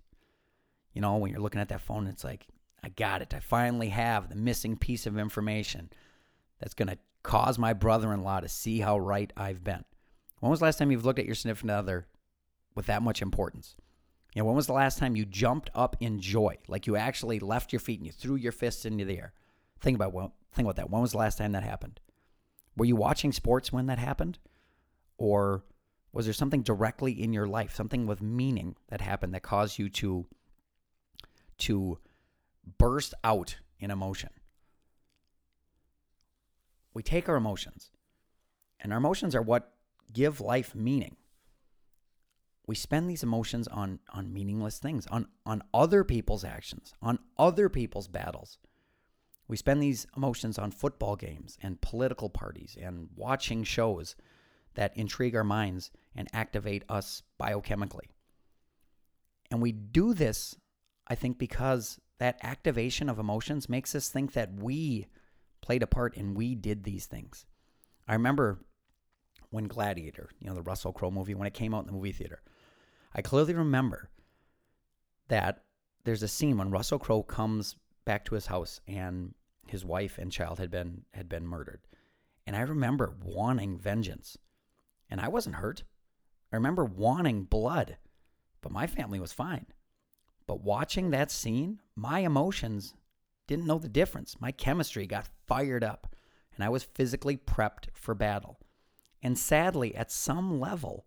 You 0.94 1.02
know, 1.02 1.16
when 1.18 1.30
you're 1.30 1.42
looking 1.42 1.62
at 1.62 1.70
that 1.70 1.82
phone, 1.82 2.08
it's 2.08 2.24
like, 2.24 2.48
I 2.84 2.90
got 2.90 3.22
it. 3.22 3.36
I 3.36 3.42
finally 3.42 3.90
have 3.90 4.30
the 4.30 4.36
missing 4.36 4.78
piece 4.78 5.06
of 5.06 5.16
information 5.16 5.92
that's 6.60 6.74
going 6.74 6.90
to 6.90 6.98
cause 7.22 7.60
my 7.60 7.74
brother 7.74 8.12
in 8.14 8.24
law 8.24 8.40
to 8.40 8.50
see 8.50 8.80
how 8.80 8.98
right 8.98 9.32
I've 9.38 9.64
been. 9.64 9.86
When 10.40 10.50
was 10.50 10.58
the 10.58 10.66
last 10.66 10.80
time 10.80 10.90
you've 10.90 11.06
looked 11.06 11.20
at 11.20 11.28
your 11.28 11.36
significant 11.36 11.70
other 11.70 12.08
with 12.74 12.88
that 12.88 13.04
much 13.04 13.22
importance? 13.22 13.76
You 14.36 14.42
know, 14.42 14.46
when 14.46 14.56
was 14.56 14.68
the 14.68 14.74
last 14.74 15.00
time 15.00 15.16
you 15.16 15.26
jumped 15.26 15.72
up 15.74 15.96
in 16.02 16.20
joy? 16.20 16.58
Like 16.68 16.86
you 16.86 16.98
actually 16.98 17.40
left 17.40 17.74
your 17.74 17.80
feet 17.80 18.00
and 18.00 18.06
you 18.06 18.12
threw 18.12 18.36
your 18.36 18.52
fists 18.52 18.86
into 18.86 19.06
the 19.06 19.18
air. 19.18 19.34
Think 19.80 19.96
about 19.96 20.34
think 20.52 20.66
about 20.66 20.76
that. 20.76 20.90
When 20.90 21.02
was 21.02 21.14
the 21.14 21.18
last 21.18 21.38
time 21.38 21.54
that 21.54 21.64
happened? 21.64 22.00
Were 22.78 22.86
you 22.86 22.98
watching 22.98 23.32
sports 23.32 23.72
when 23.72 23.88
that 23.88 23.98
happened? 23.98 24.38
Or 25.18 25.64
was 26.12 26.26
there 26.26 26.34
something 26.34 26.62
directly 26.62 27.12
in 27.12 27.32
your 27.34 27.48
life, 27.48 27.74
something 27.74 28.06
with 28.06 28.22
meaning 28.22 28.76
that 28.90 29.02
happened 29.02 29.34
that 29.34 29.42
caused 29.42 29.80
you 29.80 29.90
to 29.90 30.28
to 31.60 31.98
burst 32.78 33.14
out 33.24 33.58
in 33.80 33.92
emotion. 33.92 34.30
We 36.94 37.04
take 37.04 37.28
our 37.28 37.36
emotions, 37.36 37.92
and 38.80 38.92
our 38.92 38.98
emotions 38.98 39.36
are 39.36 39.42
what 39.42 39.74
give 40.14 40.40
life 40.40 40.74
meaning. 40.76 41.18
We 42.68 42.76
spend 42.76 43.10
these 43.10 43.24
emotions 43.24 43.68
on, 43.68 44.00
on 44.14 44.34
meaningless 44.34 44.80
things, 44.80 45.06
on, 45.08 45.28
on 45.46 45.62
other 45.74 46.04
people's 46.04 46.44
actions, 46.44 46.94
on 47.02 47.20
other 47.38 47.70
people's 47.70 48.08
battles. 48.08 48.58
We 49.48 49.58
spend 49.58 49.82
these 49.82 50.08
emotions 50.18 50.58
on 50.58 50.72
football 50.72 51.16
games 51.16 51.58
and 51.62 51.80
political 51.82 52.30
parties 52.30 52.76
and 52.82 53.10
watching 53.16 53.64
shows 53.64 54.16
that 54.74 54.98
intrigue 54.98 55.36
our 55.36 55.44
minds 55.44 55.92
and 56.16 56.28
activate 56.34 56.84
us 56.90 57.22
biochemically. 57.40 58.10
And 59.52 59.62
we 59.62 59.72
do 59.72 60.16
this 60.16 60.56
I 61.08 61.16
think 61.16 61.38
because 61.38 62.00
that 62.18 62.40
activation 62.44 63.10
of 63.10 63.20
emotions 63.20 63.70
makes 63.70 63.94
us 63.94 64.10
think 64.10 64.34
that 64.34 64.54
we 64.54 65.08
played 65.62 65.84
a 65.84 65.88
part 65.88 66.16
and 66.18 66.36
we 66.36 66.56
did 66.56 66.84
these 66.84 67.06
things. 67.06 67.46
I 68.08 68.14
remember 68.14 68.60
when 69.50 69.68
Gladiator, 69.68 70.30
you 70.40 70.48
know, 70.48 70.56
the 70.56 70.62
Russell 70.62 70.94
Crowe 70.94 71.12
movie, 71.12 71.36
when 71.36 71.48
it 71.48 71.54
came 71.54 71.74
out 71.74 71.82
in 71.82 71.88
the 71.88 71.94
movie 71.94 72.12
theater, 72.12 72.42
I 73.16 73.22
clearly 73.22 73.54
remember 73.54 74.10
that 75.30 75.64
there's 76.04 76.22
a 76.22 76.28
scene 76.28 76.58
when 76.58 76.70
Russell 76.70 77.00
Crowe 77.00 77.24
comes 77.24 77.78
back 78.04 78.26
to 78.26 78.36
his 78.36 78.48
house 78.48 78.82
and 78.88 79.34
his 79.68 79.86
wife 79.86 80.18
and 80.18 80.32
child 80.32 80.60
had 80.60 80.70
been 80.70 81.06
had 81.14 81.30
been 81.30 81.48
murdered. 81.48 81.80
And 82.46 82.58
I 82.58 82.62
remember 82.62 83.16
wanting 83.24 83.78
vengeance. 83.78 84.38
And 85.10 85.22
I 85.22 85.30
wasn't 85.30 85.56
hurt. 85.56 85.84
I 86.52 86.58
remember 86.58 86.84
wanting 86.84 87.44
blood, 87.44 87.98
but 88.62 88.72
my 88.72 88.86
family 88.86 89.20
was 89.20 89.34
fine. 89.34 89.66
But 90.46 90.62
watching 90.62 91.10
that 91.10 91.32
scene, 91.32 91.80
my 91.96 92.20
emotions 92.20 92.94
didn't 93.48 93.66
know 93.66 93.80
the 93.80 93.88
difference. 93.88 94.40
My 94.40 94.52
chemistry 94.52 95.08
got 95.08 95.30
fired 95.48 95.84
up, 95.84 96.14
and 96.54 96.64
I 96.64 96.70
was 96.70 96.84
physically 96.84 97.38
prepped 97.38 97.88
for 97.94 98.14
battle. 98.14 98.60
And 99.24 99.38
sadly, 99.38 99.96
at 99.96 100.12
some 100.12 100.60
level, 100.60 101.06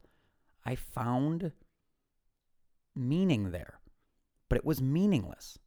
I 0.65 0.75
found 0.75 1.53
meaning 2.99 3.51
there, 3.51 3.81
but 4.49 4.59
it 4.59 4.65
was 4.65 4.83
meaningless 4.83 5.59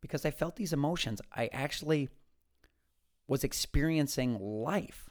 because 0.00 0.24
I 0.24 0.30
felt 0.30 0.56
these 0.56 0.72
emotions. 0.72 1.20
I 1.34 1.48
actually 1.52 2.08
was 3.26 3.44
experiencing 3.44 4.38
life, 4.38 5.10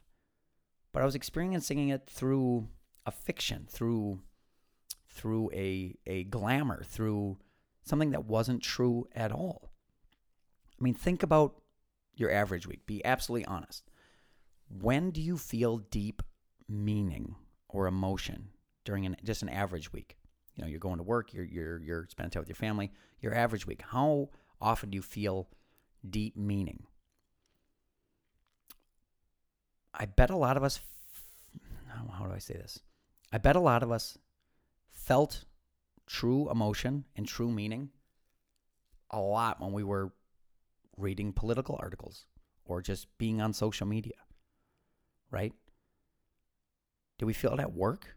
but 0.91 1.01
I 1.01 1.05
was 1.05 1.15
experiencing 1.15 1.89
it 1.89 2.09
through 2.09 2.67
a 3.05 3.11
fiction, 3.11 3.67
through 3.69 4.19
through 5.09 5.49
a, 5.51 5.95
a 6.05 6.25
glamour, 6.25 6.83
through 6.83 7.37
something 7.83 8.11
that 8.11 8.25
wasn't 8.25 8.61
true 8.61 9.07
at 9.15 9.31
all. 9.31 9.71
I 10.79 10.83
mean, 10.83 10.93
think 10.93 11.23
about 11.23 11.61
your 12.15 12.31
average 12.31 12.67
week. 12.67 12.85
Be 12.85 13.03
absolutely 13.03 13.45
honest. 13.45 13.89
When 14.69 15.09
do 15.09 15.21
you 15.21 15.37
feel 15.37 15.77
deep 15.77 16.21
meaning 16.69 17.35
or 17.67 17.87
emotion 17.87 18.49
during 18.85 19.05
an, 19.05 19.15
just 19.23 19.41
an 19.41 19.49
average 19.49 19.91
week? 19.91 20.16
You 20.57 20.63
know, 20.63 20.69
you're 20.69 20.79
going 20.79 20.97
to 20.97 21.03
work, 21.03 21.33
you're, 21.33 21.45
you're, 21.45 21.79
you're 21.79 22.07
spending 22.09 22.31
time 22.31 22.41
with 22.41 22.49
your 22.49 22.55
family, 22.55 22.91
your 23.21 23.33
average 23.33 23.67
week. 23.67 23.83
How 23.91 24.29
often 24.59 24.89
do 24.89 24.95
you 24.95 25.03
feel 25.03 25.47
deep 26.09 26.35
meaning? 26.35 26.87
I 29.93 30.07
bet 30.07 30.31
a 30.31 30.35
lot 30.35 30.57
of 30.57 30.63
us, 30.63 30.79
how 32.11 32.25
do 32.25 32.33
I 32.33 32.39
say 32.39 32.55
this? 32.55 32.79
I 33.31 33.37
bet 33.37 33.55
a 33.55 33.59
lot 33.61 33.83
of 33.83 33.91
us 33.91 34.17
felt 34.89 35.45
true 36.07 36.49
emotion 36.49 37.05
and 37.15 37.27
true 37.27 37.51
meaning 37.51 37.89
a 39.11 39.19
lot 39.19 39.61
when 39.61 39.73
we 39.73 39.83
were 39.83 40.11
reading 40.97 41.33
political 41.33 41.77
articles 41.79 42.25
or 42.65 42.81
just 42.81 43.15
being 43.19 43.41
on 43.41 43.53
social 43.53 43.87
media. 43.87 44.15
right? 45.31 45.53
Did 47.19 47.25
we 47.25 47.33
feel 47.33 47.53
it 47.53 47.59
at 47.59 47.73
work? 47.73 48.16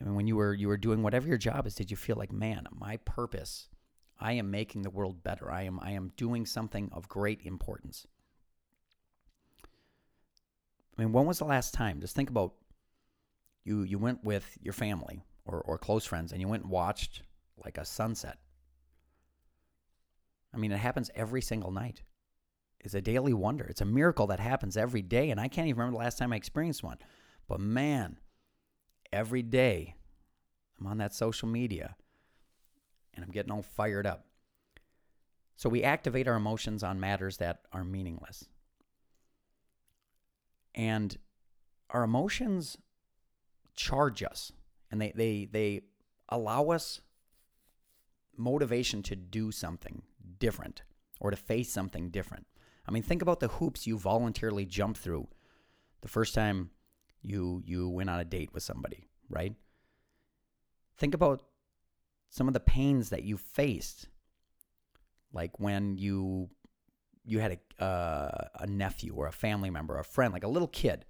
I 0.00 0.04
mean, 0.04 0.14
when 0.14 0.26
you 0.26 0.36
were 0.36 0.54
you 0.54 0.68
were 0.68 0.76
doing 0.76 1.02
whatever 1.02 1.26
your 1.26 1.38
job 1.38 1.66
is, 1.66 1.74
did 1.74 1.90
you 1.90 1.96
feel 1.96 2.16
like, 2.16 2.32
man, 2.32 2.66
my 2.70 2.98
purpose, 2.98 3.68
I 4.18 4.32
am 4.32 4.50
making 4.50 4.82
the 4.82 4.90
world 4.90 5.22
better. 5.22 5.50
I 5.50 5.62
am 5.62 5.80
I 5.80 5.92
am 5.92 6.12
doing 6.16 6.46
something 6.46 6.90
of 6.92 7.08
great 7.08 7.40
importance. 7.44 8.06
I 10.96 11.02
mean, 11.02 11.12
when 11.12 11.26
was 11.26 11.38
the 11.38 11.44
last 11.44 11.74
time? 11.74 12.00
Just 12.00 12.14
think 12.14 12.30
about 12.30 12.54
you 13.64 13.82
you 13.82 13.98
went 13.98 14.24
with 14.24 14.56
your 14.60 14.72
family 14.72 15.22
or, 15.44 15.60
or 15.60 15.78
close 15.78 16.04
friends 16.04 16.32
and 16.32 16.40
you 16.40 16.48
went 16.48 16.64
and 16.64 16.72
watched 16.72 17.22
like 17.64 17.78
a 17.78 17.84
sunset. 17.84 18.38
I 20.54 20.58
mean, 20.58 20.72
it 20.72 20.78
happens 20.78 21.10
every 21.14 21.42
single 21.42 21.70
night. 21.70 22.02
It's 22.80 22.94
a 22.94 23.00
daily 23.00 23.32
wonder. 23.32 23.64
It's 23.64 23.80
a 23.80 23.86
miracle 23.86 24.28
that 24.28 24.40
happens 24.40 24.76
every 24.76 25.02
day. 25.02 25.30
And 25.30 25.40
I 25.40 25.48
can't 25.48 25.66
even 25.66 25.78
remember 25.78 25.98
the 25.98 26.04
last 26.04 26.18
time 26.18 26.32
I 26.32 26.36
experienced 26.36 26.82
one. 26.82 26.98
But 27.48 27.60
man, 27.60 28.18
every 29.16 29.42
day 29.42 29.94
I'm 30.78 30.86
on 30.86 30.98
that 30.98 31.14
social 31.14 31.48
media 31.48 31.96
and 33.14 33.24
I'm 33.24 33.30
getting 33.30 33.50
all 33.50 33.62
fired 33.62 34.06
up. 34.06 34.26
So 35.56 35.70
we 35.70 35.82
activate 35.82 36.28
our 36.28 36.36
emotions 36.36 36.82
on 36.82 37.00
matters 37.00 37.38
that 37.38 37.60
are 37.72 37.82
meaningless. 37.82 38.44
And 40.74 41.16
our 41.88 42.04
emotions 42.04 42.76
charge 43.74 44.22
us 44.22 44.52
and 44.90 45.00
they, 45.00 45.12
they, 45.14 45.48
they 45.50 45.80
allow 46.28 46.68
us 46.68 47.00
motivation 48.36 49.02
to 49.04 49.16
do 49.16 49.50
something 49.50 50.02
different 50.38 50.82
or 51.20 51.30
to 51.30 51.36
face 51.38 51.72
something 51.72 52.10
different. 52.10 52.46
I 52.86 52.90
mean, 52.90 53.02
think 53.02 53.22
about 53.22 53.40
the 53.40 53.48
hoops 53.48 53.86
you 53.86 53.96
voluntarily 53.96 54.66
jumped 54.66 55.00
through 55.00 55.28
the 56.02 56.08
first 56.08 56.34
time 56.34 56.68
you 57.26 57.62
you 57.64 57.88
went 57.88 58.10
on 58.10 58.20
a 58.20 58.24
date 58.24 58.50
with 58.52 58.62
somebody, 58.62 59.08
right? 59.28 59.54
Think 60.96 61.14
about 61.14 61.42
some 62.30 62.48
of 62.48 62.54
the 62.54 62.60
pains 62.60 63.10
that 63.10 63.24
you 63.24 63.36
faced, 63.36 64.08
like 65.32 65.58
when 65.58 65.98
you 65.98 66.50
you 67.24 67.40
had 67.40 67.58
a 67.78 67.84
uh, 67.84 68.48
a 68.60 68.66
nephew 68.66 69.14
or 69.14 69.26
a 69.26 69.32
family 69.32 69.70
member, 69.70 69.98
a 69.98 70.04
friend, 70.04 70.32
like 70.32 70.44
a 70.44 70.48
little 70.48 70.68
kid, 70.68 71.04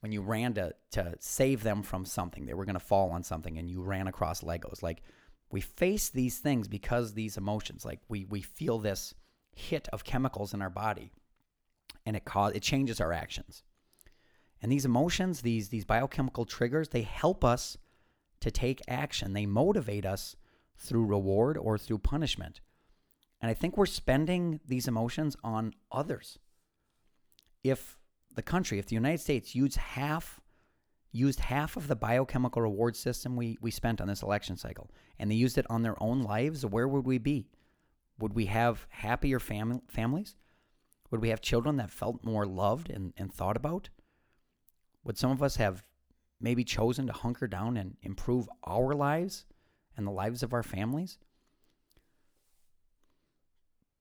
when 0.00 0.12
you 0.12 0.22
ran 0.22 0.54
to 0.54 0.74
to 0.92 1.14
save 1.20 1.62
them 1.62 1.82
from 1.82 2.04
something, 2.04 2.46
they 2.46 2.54
were 2.54 2.64
going 2.64 2.74
to 2.74 2.80
fall 2.80 3.10
on 3.10 3.22
something, 3.22 3.58
and 3.58 3.70
you 3.70 3.82
ran 3.82 4.08
across 4.08 4.40
Legos. 4.42 4.82
Like 4.82 5.02
we 5.50 5.60
face 5.60 6.08
these 6.08 6.38
things 6.38 6.68
because 6.68 7.12
these 7.12 7.36
emotions, 7.36 7.84
like 7.84 8.00
we 8.08 8.24
we 8.24 8.40
feel 8.40 8.78
this 8.78 9.14
hit 9.52 9.88
of 9.92 10.04
chemicals 10.04 10.54
in 10.54 10.62
our 10.62 10.70
body, 10.70 11.12
and 12.06 12.16
it 12.16 12.24
cause 12.24 12.54
it 12.54 12.62
changes 12.62 13.00
our 13.00 13.12
actions. 13.12 13.62
And 14.62 14.70
these 14.70 14.84
emotions, 14.84 15.42
these 15.42 15.68
these 15.68 15.84
biochemical 15.84 16.44
triggers, 16.44 16.88
they 16.88 17.02
help 17.02 17.44
us 17.44 17.78
to 18.40 18.50
take 18.50 18.82
action. 18.88 19.32
They 19.32 19.46
motivate 19.46 20.06
us 20.06 20.36
through 20.76 21.06
reward 21.06 21.58
or 21.58 21.78
through 21.78 21.98
punishment. 21.98 22.60
And 23.40 23.50
I 23.50 23.54
think 23.54 23.76
we're 23.76 23.86
spending 23.86 24.60
these 24.66 24.88
emotions 24.88 25.36
on 25.42 25.74
others. 25.90 26.38
If 27.62 27.98
the 28.34 28.42
country, 28.42 28.78
if 28.78 28.86
the 28.86 28.94
United 28.94 29.20
States 29.20 29.54
used 29.54 29.76
half 29.76 30.40
used 31.12 31.40
half 31.40 31.76
of 31.76 31.88
the 31.88 31.96
biochemical 31.96 32.62
reward 32.62 32.94
system 32.94 33.34
we, 33.34 33.58
we 33.60 33.70
spent 33.70 34.00
on 34.00 34.06
this 34.06 34.22
election 34.22 34.56
cycle 34.56 34.88
and 35.18 35.28
they 35.28 35.34
used 35.34 35.58
it 35.58 35.66
on 35.68 35.82
their 35.82 36.00
own 36.00 36.22
lives, 36.22 36.64
where 36.64 36.86
would 36.86 37.04
we 37.04 37.18
be? 37.18 37.48
Would 38.20 38.34
we 38.34 38.46
have 38.46 38.86
happier 38.90 39.40
fam- 39.40 39.82
families? 39.88 40.36
Would 41.10 41.20
we 41.20 41.30
have 41.30 41.40
children 41.40 41.76
that 41.78 41.90
felt 41.90 42.22
more 42.22 42.46
loved 42.46 42.90
and, 42.90 43.12
and 43.16 43.32
thought 43.32 43.56
about? 43.56 43.88
Would 45.04 45.18
some 45.18 45.30
of 45.30 45.42
us 45.42 45.56
have 45.56 45.82
maybe 46.40 46.64
chosen 46.64 47.06
to 47.06 47.12
hunker 47.12 47.46
down 47.46 47.76
and 47.76 47.96
improve 48.02 48.48
our 48.64 48.94
lives 48.94 49.46
and 49.96 50.06
the 50.06 50.12
lives 50.12 50.42
of 50.42 50.52
our 50.52 50.62
families? 50.62 51.18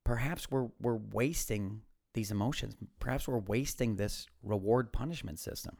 Perhaps 0.04 0.50
we're, 0.50 0.69
we're 0.82 0.95
wasting 0.95 1.82
these 2.13 2.32
emotions. 2.32 2.76
Perhaps 3.00 3.28
we're 3.28 3.39
wasting 3.39 3.95
this 3.95 4.28
reward 4.43 4.91
punishment 4.91 5.39
system. 5.39 5.78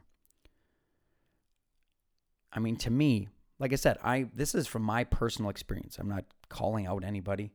I 2.52 2.60
mean, 2.60 2.76
to 2.76 2.90
me, 2.90 3.28
like 3.58 3.72
I 3.72 3.76
said, 3.76 3.98
I 4.02 4.26
this 4.34 4.54
is 4.54 4.66
from 4.66 4.82
my 4.82 5.04
personal 5.04 5.50
experience. 5.50 5.98
I'm 5.98 6.08
not 6.08 6.24
calling 6.48 6.86
out 6.86 7.04
anybody, 7.04 7.52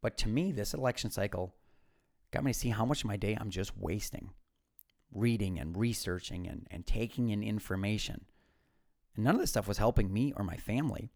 but 0.00 0.16
to 0.18 0.28
me, 0.28 0.50
this 0.52 0.74
election 0.74 1.10
cycle 1.10 1.54
got 2.32 2.42
me 2.42 2.52
to 2.52 2.58
see 2.58 2.70
how 2.70 2.84
much 2.84 3.02
of 3.02 3.08
my 3.08 3.16
day 3.16 3.36
I'm 3.38 3.50
just 3.50 3.76
wasting 3.76 4.30
reading 5.14 5.58
and 5.58 5.76
researching 5.76 6.46
and, 6.46 6.66
and 6.70 6.86
taking 6.86 7.30
in 7.30 7.42
information. 7.42 8.26
And 9.14 9.24
none 9.24 9.34
of 9.34 9.40
this 9.40 9.50
stuff 9.50 9.68
was 9.68 9.78
helping 9.78 10.12
me 10.12 10.32
or 10.36 10.44
my 10.44 10.56
family. 10.56 11.10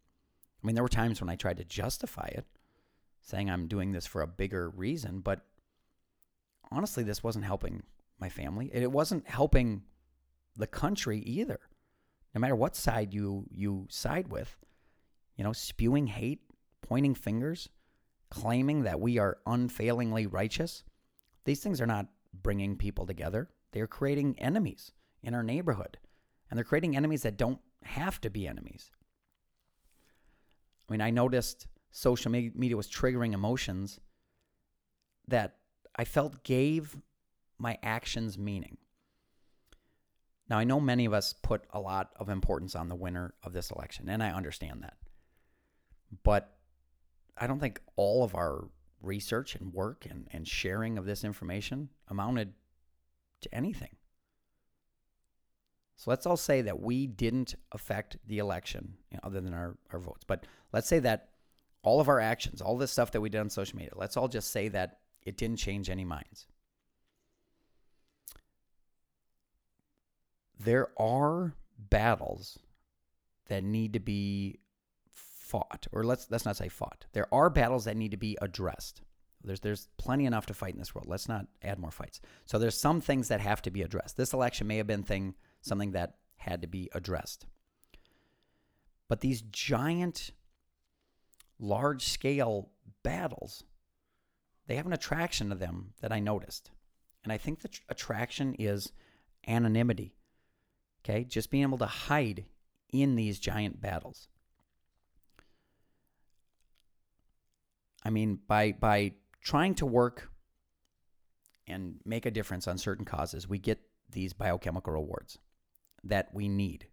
I 0.63 0.67
mean, 0.67 0.75
there 0.75 0.85
were 0.85 0.89
times 0.89 1.21
when 1.21 1.29
I 1.29 1.37
tried 1.37 1.59
to 1.59 1.65
justify 1.65 2.29
it, 2.29 2.47
saying 3.21 3.51
I'm 3.51 3.67
doing 3.67 3.93
this 3.93 4.07
for 4.07 4.23
a 4.23 4.27
bigger 4.27 4.71
reason, 4.71 5.21
but 5.21 5.41
honestly, 6.71 7.03
this 7.03 7.23
wasn't 7.23 7.45
helping 7.45 7.83
my 8.19 8.29
family. 8.29 8.71
It 8.73 8.91
wasn't 8.91 9.29
helping 9.29 9.83
the 10.57 10.67
country 10.67 11.19
either. 11.21 11.61
No 12.35 12.41
matter 12.41 12.57
what 12.57 12.77
side 12.77 13.15
you 13.15 13.47
you 13.51 13.87
side 13.91 14.29
with, 14.29 14.57
you 15.37 15.45
know, 15.45 15.53
spewing 15.53 16.07
hate, 16.07 16.41
pointing 16.83 17.15
fingers, 17.15 17.69
claiming 18.31 18.83
that 18.83 19.01
we 19.01 19.19
are 19.19 19.39
unfailingly 19.47 20.27
righteous, 20.27 20.85
these 21.45 21.61
things 21.61 21.81
are 21.81 21.87
not 21.87 22.07
bringing 22.35 22.77
people 22.77 23.07
together. 23.07 23.49
They're 23.73 23.87
creating 23.87 24.39
enemies 24.39 24.93
in 25.23 25.35
our 25.35 25.43
neighborhood. 25.43 25.99
And 26.51 26.57
they're 26.57 26.65
creating 26.65 26.97
enemies 26.97 27.23
that 27.23 27.37
don't 27.37 27.61
have 27.83 28.21
to 28.23 28.31
be 28.31 28.47
enemies. 28.47 28.91
I 30.89 30.93
mean, 30.93 31.01
I 31.01 31.11
noticed 31.11 31.67
social 31.91 32.31
media 32.31 32.77
was 32.77 32.89
triggering 32.89 33.35
emotions 33.35 34.01
that 35.27 35.57
I 35.97 36.05
felt 36.05 36.43
gave 36.45 36.97
my 37.59 37.79
actions 37.83 38.39
meaning. 38.39 38.79
Now, 40.49 40.59
I 40.59 40.65
know 40.65 40.81
many 40.81 41.05
of 41.05 41.13
us 41.13 41.35
put 41.35 41.65
a 41.71 41.81
lot 41.81 42.11
of 42.17 42.31
importance 42.31 42.75
on 42.75 42.89
the 42.89 42.95
winner 42.95 43.35
of 43.43 43.53
this 43.53 43.71
election, 43.71 44.09
and 44.09 44.23
I 44.23 44.31
understand 44.31 44.83
that. 44.83 44.97
But 46.23 46.57
I 47.37 47.47
don't 47.47 47.61
think 47.61 47.83
all 47.97 48.25
of 48.25 48.35
our 48.35 48.69
research 49.03 49.55
and 49.55 49.75
work 49.75 50.07
and, 50.09 50.27
and 50.33 50.49
sharing 50.49 50.97
of 50.97 51.05
this 51.05 51.23
information 51.23 51.91
amounted 52.09 52.55
to 53.43 53.55
anything. 53.55 53.97
So 55.97 56.11
let's 56.11 56.27
all 56.27 56.37
say 56.37 56.63
that 56.63 56.81
we 56.81 57.07
didn't 57.09 57.57
affect 57.73 58.19
the 58.27 58.39
election 58.39 58.95
you 59.11 59.17
know, 59.17 59.21
other 59.25 59.41
than 59.41 59.53
our, 59.53 59.77
our 59.93 59.99
votes. 59.99 60.25
But 60.25 60.47
let's 60.73 60.87
say 60.87 61.01
that 61.01 61.31
all 61.83 62.01
of 62.01 62.09
our 62.09 62.21
actions, 62.21 62.63
all 62.63 62.77
this 62.77 62.93
stuff 62.93 63.11
that 63.13 63.21
we 63.21 63.29
did 63.29 63.41
on 63.41 63.51
social 63.51 63.77
media, 63.77 63.93
let's 63.97 64.17
all 64.17 64.29
just 64.29 64.53
say 64.53 64.69
that 64.69 64.99
it 65.23 65.37
didn't 65.37 65.59
change 65.59 65.91
any 65.91 66.05
minds. 66.05 66.47
There 70.61 70.89
are 71.01 71.55
battles 71.79 72.59
that 73.49 73.65
need 73.65 73.93
to 73.95 74.01
be 74.01 74.61
fought, 75.11 75.87
or 75.93 76.05
let's 76.05 76.31
let's 76.31 76.45
not 76.45 76.57
say 76.57 76.69
fought. 76.69 77.07
There 77.13 77.33
are 77.33 77.49
battles 77.49 77.85
that 77.87 77.97
need 77.97 78.11
to 78.11 78.17
be 78.17 78.37
addressed. 78.43 79.03
There's 79.43 79.61
there's 79.61 79.89
plenty 79.99 80.27
enough 80.27 80.47
to 80.47 80.55
fight 80.55 80.75
in 80.75 80.79
this 80.79 80.95
world. 80.95 81.09
Let's 81.09 81.29
not 81.29 81.47
add 81.63 81.79
more 81.79 81.91
fights. 81.91 82.21
So 82.45 82.59
there's 82.59 82.79
some 82.79 83.01
things 83.01 83.29
that 83.29 83.41
have 83.41 83.63
to 83.63 83.71
be 83.71 83.83
addressed. 83.83 84.17
This 84.17 84.33
election 84.33 84.67
may 84.67 84.77
have 84.79 84.87
been 84.87 85.03
thing 85.03 85.35
something 85.61 85.93
that 85.93 86.17
had 86.37 86.63
to 86.63 86.69
be 86.69 86.89
addressed. 86.93 87.47
But 89.09 89.21
these 89.21 89.43
giant 89.43 90.31
large 91.59 92.05
scale 92.05 92.71
battles, 93.03 93.65
they 94.67 94.77
have 94.77 94.87
an 94.87 94.93
attraction 94.93 95.49
to 95.49 95.55
them 95.55 95.95
that 96.01 96.13
I 96.13 96.21
noticed. 96.21 96.71
And 97.25 97.33
I 97.33 97.39
think 97.39 97.61
the 97.61 97.69
tr- 97.69 97.83
attraction 97.89 98.55
is 98.59 98.93
anonymity. 99.47 100.15
Okay? 101.05 101.25
Just 101.25 101.51
being 101.51 101.63
able 101.63 101.79
to 101.79 101.87
hide 101.87 102.45
in 102.91 103.17
these 103.17 103.39
giant 103.39 103.81
battles. 103.81 104.29
I 108.05 108.11
mean, 108.11 108.39
by 108.47 108.73
by 108.73 109.13
trying 109.43 109.75
to 109.77 109.87
work 109.87 110.31
and 111.67 111.97
make 112.05 112.27
a 112.27 112.31
difference 112.31 112.67
on 112.67 112.79
certain 112.79 113.05
causes, 113.05 113.49
we 113.49 113.59
get 113.59 113.81
these 114.11 114.33
biochemical 114.33 114.93
rewards 114.93 115.39
that 116.05 116.29
we 116.33 116.49
need 116.49 116.87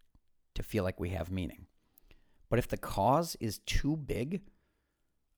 to 0.54 0.64
feel 0.64 0.84
like 0.84 1.00
we 1.00 1.10
have 1.10 1.32
meaning. 1.32 1.68
But 2.50 2.60
if 2.60 2.68
the 2.68 2.78
cause 2.78 3.36
is 3.40 3.60
too 3.60 3.96
big, 3.96 4.42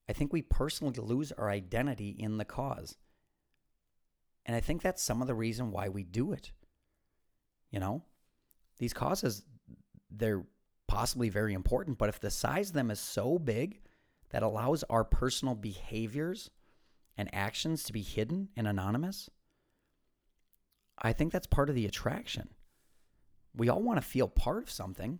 I 0.08 0.12
think 0.12 0.32
we 0.32 0.42
personally 0.42 0.94
lose 0.98 1.32
our 1.32 1.50
identity 1.50 2.10
in 2.18 2.38
the 2.38 2.44
cause. 2.44 2.96
And 4.46 4.56
I 4.56 4.60
think 4.60 4.82
that's 4.82 5.02
some 5.02 5.20
of 5.20 5.28
the 5.28 5.34
reason 5.34 5.70
why 5.70 5.88
we 5.88 6.04
do 6.04 6.32
it. 6.32 6.52
You 7.70 7.80
know, 7.80 8.02
these 8.78 8.94
causes, 8.94 9.44
they're 10.10 10.46
possibly 10.86 11.28
very 11.28 11.52
important, 11.52 11.98
but 11.98 12.08
if 12.08 12.18
the 12.18 12.30
size 12.30 12.68
of 12.70 12.74
them 12.74 12.90
is 12.90 12.98
so 12.98 13.38
big 13.38 13.80
that 14.30 14.42
allows 14.42 14.84
our 14.84 15.04
personal 15.04 15.54
behaviors 15.54 16.50
and 17.18 17.28
actions 17.34 17.82
to 17.82 17.92
be 17.92 18.00
hidden 18.00 18.48
and 18.56 18.66
anonymous, 18.66 19.28
I 20.96 21.12
think 21.12 21.32
that's 21.32 21.46
part 21.46 21.68
of 21.68 21.74
the 21.74 21.84
attraction. 21.84 22.48
We 23.54 23.68
all 23.68 23.82
want 23.82 24.00
to 24.00 24.06
feel 24.06 24.28
part 24.28 24.62
of 24.62 24.70
something. 24.70 25.18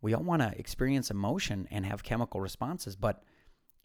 We 0.00 0.14
all 0.14 0.22
want 0.22 0.42
to 0.42 0.58
experience 0.58 1.10
emotion 1.10 1.68
and 1.70 1.86
have 1.86 2.02
chemical 2.02 2.40
responses. 2.40 2.96
But 2.96 3.22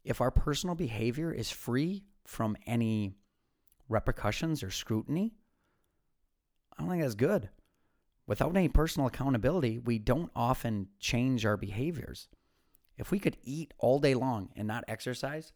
if 0.04 0.22
our 0.22 0.32
personal 0.32 0.76
behavior 0.76 1.32
is 1.32 1.52
free 1.52 2.06
from 2.26 2.56
any 2.66 3.14
repercussions 3.90 4.64
or 4.64 4.72
scrutiny, 4.72 5.34
I 6.78 6.82
don't 6.82 6.90
think 6.90 7.04
that's 7.04 7.16
good. 7.16 7.50
Without 8.26 8.56
any 8.56 8.68
personal 8.68 9.08
accountability, 9.08 9.80
we 9.80 10.00
don't 10.00 10.32
often 10.36 10.88
change 11.00 11.46
our 11.46 11.58
behaviors. 11.58 12.28
If 12.98 13.12
we 13.12 13.20
could 13.20 13.38
eat 13.44 13.74
all 13.78 14.00
day 14.00 14.16
long 14.16 14.50
and 14.56 14.68
not 14.68 14.84
exercise 14.88 15.54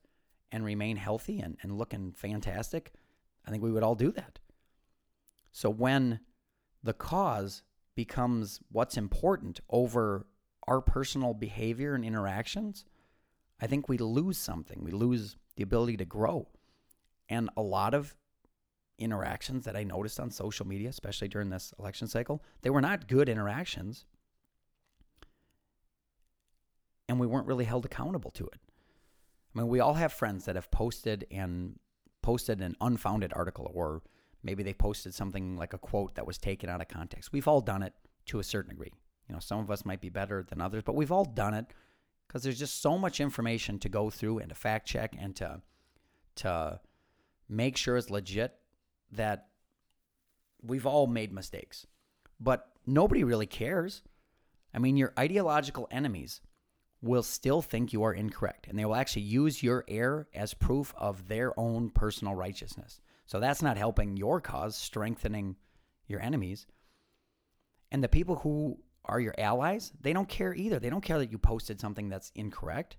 and 0.52 0.66
remain 0.66 0.98
healthy 0.98 1.40
and, 1.40 1.58
and 1.62 1.78
looking 1.78 2.12
fantastic, 2.12 2.94
I 3.46 3.52
think 3.52 3.64
we 3.64 3.72
would 3.72 3.84
all 3.84 3.96
do 3.96 4.12
that. 4.12 4.40
So 5.52 5.70
when 5.70 6.20
the 6.84 6.94
cause 6.94 7.64
becomes 7.96 8.60
what's 8.72 8.98
important 8.98 9.60
over 9.70 10.26
our 10.68 10.82
personal 10.82 11.34
behavior 11.34 11.94
and 11.94 12.06
interactions, 12.06 12.86
I 13.60 13.68
think 13.68 13.88
we 13.88 13.98
lose 13.98 14.38
something. 14.38 14.84
We 14.84 14.92
lose 14.92 15.38
the 15.56 15.64
ability 15.64 15.98
to 15.98 16.06
grow. 16.06 16.48
And 17.30 17.50
a 17.56 17.62
lot 17.62 17.94
of 17.94 18.16
interactions 18.98 19.66
that 19.66 19.76
I 19.76 19.84
noticed 19.84 20.20
on 20.20 20.32
social 20.32 20.66
media, 20.66 20.90
especially 20.90 21.28
during 21.28 21.50
this 21.50 21.74
election 21.80 22.08
cycle, 22.08 22.44
they 22.62 22.70
were 22.70 22.82
not 22.82 23.08
good 23.08 23.30
interactions. 23.30 24.06
And 27.08 27.20
we 27.20 27.28
weren't 27.28 27.48
really 27.48 27.66
held 27.66 27.86
accountable 27.86 28.32
to 28.32 28.46
it. 28.46 28.60
I 29.54 29.60
mean, 29.60 29.68
we 29.68 29.80
all 29.80 29.96
have 29.96 30.14
friends 30.14 30.46
that 30.46 30.56
have 30.56 30.72
posted 30.72 31.28
and 31.32 31.78
posted 32.22 32.62
an 32.62 32.76
unfounded 32.80 33.34
article 33.36 33.72
or 33.74 34.02
maybe 34.44 34.64
they 34.64 34.74
posted 34.74 35.14
something 35.14 35.58
like 35.58 35.74
a 35.74 35.78
quote 35.78 36.16
that 36.16 36.26
was 36.26 36.38
taken 36.38 36.70
out 36.70 36.82
of 36.82 36.88
context. 36.88 37.32
We've 37.34 37.48
all 37.48 37.62
done 37.62 37.84
it 37.84 37.94
to 38.28 38.40
a 38.40 38.44
certain 38.44 38.70
degree. 38.70 38.94
You 39.28 39.36
know, 39.36 39.40
some 39.40 39.60
of 39.60 39.72
us 39.72 39.86
might 39.86 40.02
be 40.02 40.10
better 40.10 40.44
than 40.48 40.62
others, 40.62 40.84
but 40.86 40.96
we've 40.96 41.12
all 41.12 41.26
done 41.26 41.54
it 41.54 41.66
because 42.28 42.44
there's 42.44 42.60
just 42.60 42.82
so 42.82 42.98
much 42.98 43.20
information 43.20 43.80
to 43.80 43.90
go 43.90 44.10
through 44.10 44.40
and 44.40 44.50
to 44.50 44.56
fact 44.56 44.88
check 44.88 45.16
and 45.20 45.36
to 45.36 45.62
to 46.36 46.80
make 47.50 47.76
sure 47.76 47.98
it's 47.98 48.10
legit 48.10 48.56
that 49.12 49.48
we've 50.62 50.86
all 50.86 51.08
made 51.08 51.34
mistakes. 51.34 51.86
But 52.40 52.68
nobody 52.86 53.24
really 53.24 53.46
cares. 53.46 54.02
I 54.74 54.80
mean, 54.80 54.96
your 54.96 55.14
ideological 55.20 55.88
enemies 55.92 56.40
will 57.02 57.24
still 57.24 57.62
think 57.62 57.94
you 57.94 58.04
are 58.04 58.14
incorrect, 58.14 58.68
and 58.68 58.78
they 58.78 58.86
will 58.86 58.96
actually 58.96 59.24
use 59.24 59.64
your 59.64 59.84
error 59.88 60.28
as 60.34 60.54
proof 60.54 60.94
of 60.98 61.28
their 61.28 61.58
own 61.60 61.90
personal 61.90 62.36
righteousness. 62.36 63.02
So 63.26 63.40
that's 63.40 63.62
not 63.62 63.78
helping 63.78 64.18
your 64.18 64.40
cause, 64.42 64.76
strengthening 64.76 65.56
your 66.08 66.22
enemies. 66.22 66.68
And 67.92 68.04
the 68.04 68.10
people 68.10 68.36
who 68.38 68.78
are 69.06 69.20
your 69.20 69.36
allies, 69.38 69.92
they 70.00 70.14
don't 70.14 70.30
care 70.30 70.54
either. 70.54 70.80
They 70.80 70.90
don't 70.90 71.04
care 71.04 71.18
that 71.18 71.32
you 71.32 71.38
posted 71.38 71.80
something 71.80 72.10
that's 72.10 72.32
incorrect. 72.36 72.98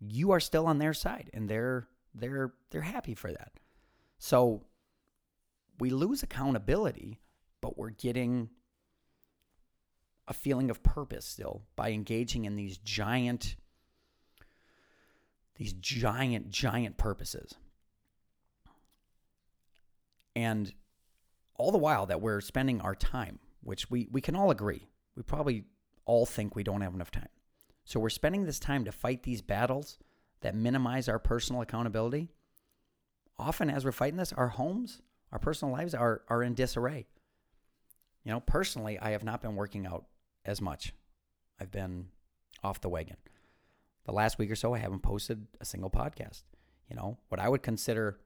You 0.00 0.32
are 0.32 0.40
still 0.40 0.66
on 0.66 0.78
their 0.78 0.94
side 0.94 1.30
and 1.34 1.48
they're 1.48 1.88
they're 2.14 2.52
they're 2.70 2.80
happy 2.80 3.14
for 3.14 3.30
that. 3.32 3.52
So 4.18 4.62
we 5.78 5.90
lose 5.90 6.22
accountability, 6.22 7.20
but 7.60 7.78
we're 7.78 7.90
getting 7.90 8.50
a 10.30 10.32
feeling 10.32 10.70
of 10.70 10.82
purpose 10.84 11.26
still 11.26 11.62
by 11.74 11.90
engaging 11.90 12.44
in 12.44 12.54
these 12.54 12.78
giant 12.78 13.56
these 15.56 15.74
giant 15.74 16.48
giant 16.48 16.96
purposes. 16.96 17.52
And 20.34 20.72
all 21.56 21.70
the 21.70 21.76
while 21.76 22.06
that 22.06 22.22
we're 22.22 22.40
spending 22.40 22.80
our 22.80 22.94
time, 22.94 23.40
which 23.62 23.90
we, 23.90 24.08
we 24.10 24.22
can 24.22 24.34
all 24.34 24.50
agree, 24.50 24.88
we 25.16 25.22
probably 25.22 25.64
all 26.06 26.24
think 26.24 26.56
we 26.56 26.62
don't 26.62 26.80
have 26.80 26.94
enough 26.94 27.10
time. 27.10 27.28
So 27.84 28.00
we're 28.00 28.08
spending 28.08 28.46
this 28.46 28.58
time 28.58 28.86
to 28.86 28.92
fight 28.92 29.24
these 29.24 29.42
battles 29.42 29.98
that 30.40 30.54
minimize 30.54 31.10
our 31.10 31.18
personal 31.18 31.60
accountability. 31.60 32.30
Often, 33.38 33.68
as 33.68 33.84
we're 33.84 33.92
fighting 33.92 34.16
this, 34.16 34.32
our 34.32 34.48
homes, 34.48 35.02
our 35.32 35.38
personal 35.38 35.74
lives 35.74 35.94
are, 35.94 36.22
are 36.28 36.42
in 36.42 36.54
disarray. 36.54 37.06
You 38.24 38.32
know, 38.32 38.40
personally, 38.40 38.98
I 38.98 39.10
have 39.10 39.24
not 39.24 39.42
been 39.42 39.56
working 39.56 39.86
out 39.86 40.06
as 40.44 40.60
much. 40.60 40.92
I've 41.60 41.70
been 41.70 42.06
off 42.62 42.80
the 42.80 42.88
wagon. 42.88 43.16
The 44.04 44.12
last 44.12 44.38
week 44.38 44.50
or 44.50 44.56
so, 44.56 44.74
I 44.74 44.78
haven't 44.78 45.02
posted 45.02 45.46
a 45.60 45.64
single 45.64 45.90
podcast. 45.90 46.42
You 46.88 46.96
know, 46.96 47.18
what 47.28 47.40
I 47.40 47.48
would 47.48 47.62
consider 47.62 48.18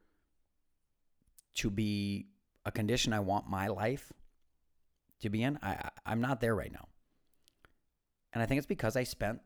to 1.56 1.70
be 1.70 2.26
a 2.64 2.72
condition 2.72 3.12
I 3.12 3.20
want 3.20 3.48
my 3.48 3.68
life 3.68 4.12
to 5.20 5.30
be 5.30 5.42
in, 5.42 5.58
I, 5.62 5.90
I'm 6.06 6.20
not 6.20 6.40
there 6.40 6.54
right 6.54 6.72
now. 6.72 6.88
And 8.32 8.42
I 8.42 8.46
think 8.46 8.58
it's 8.58 8.66
because 8.66 8.96
I 8.96 9.04
spent 9.04 9.40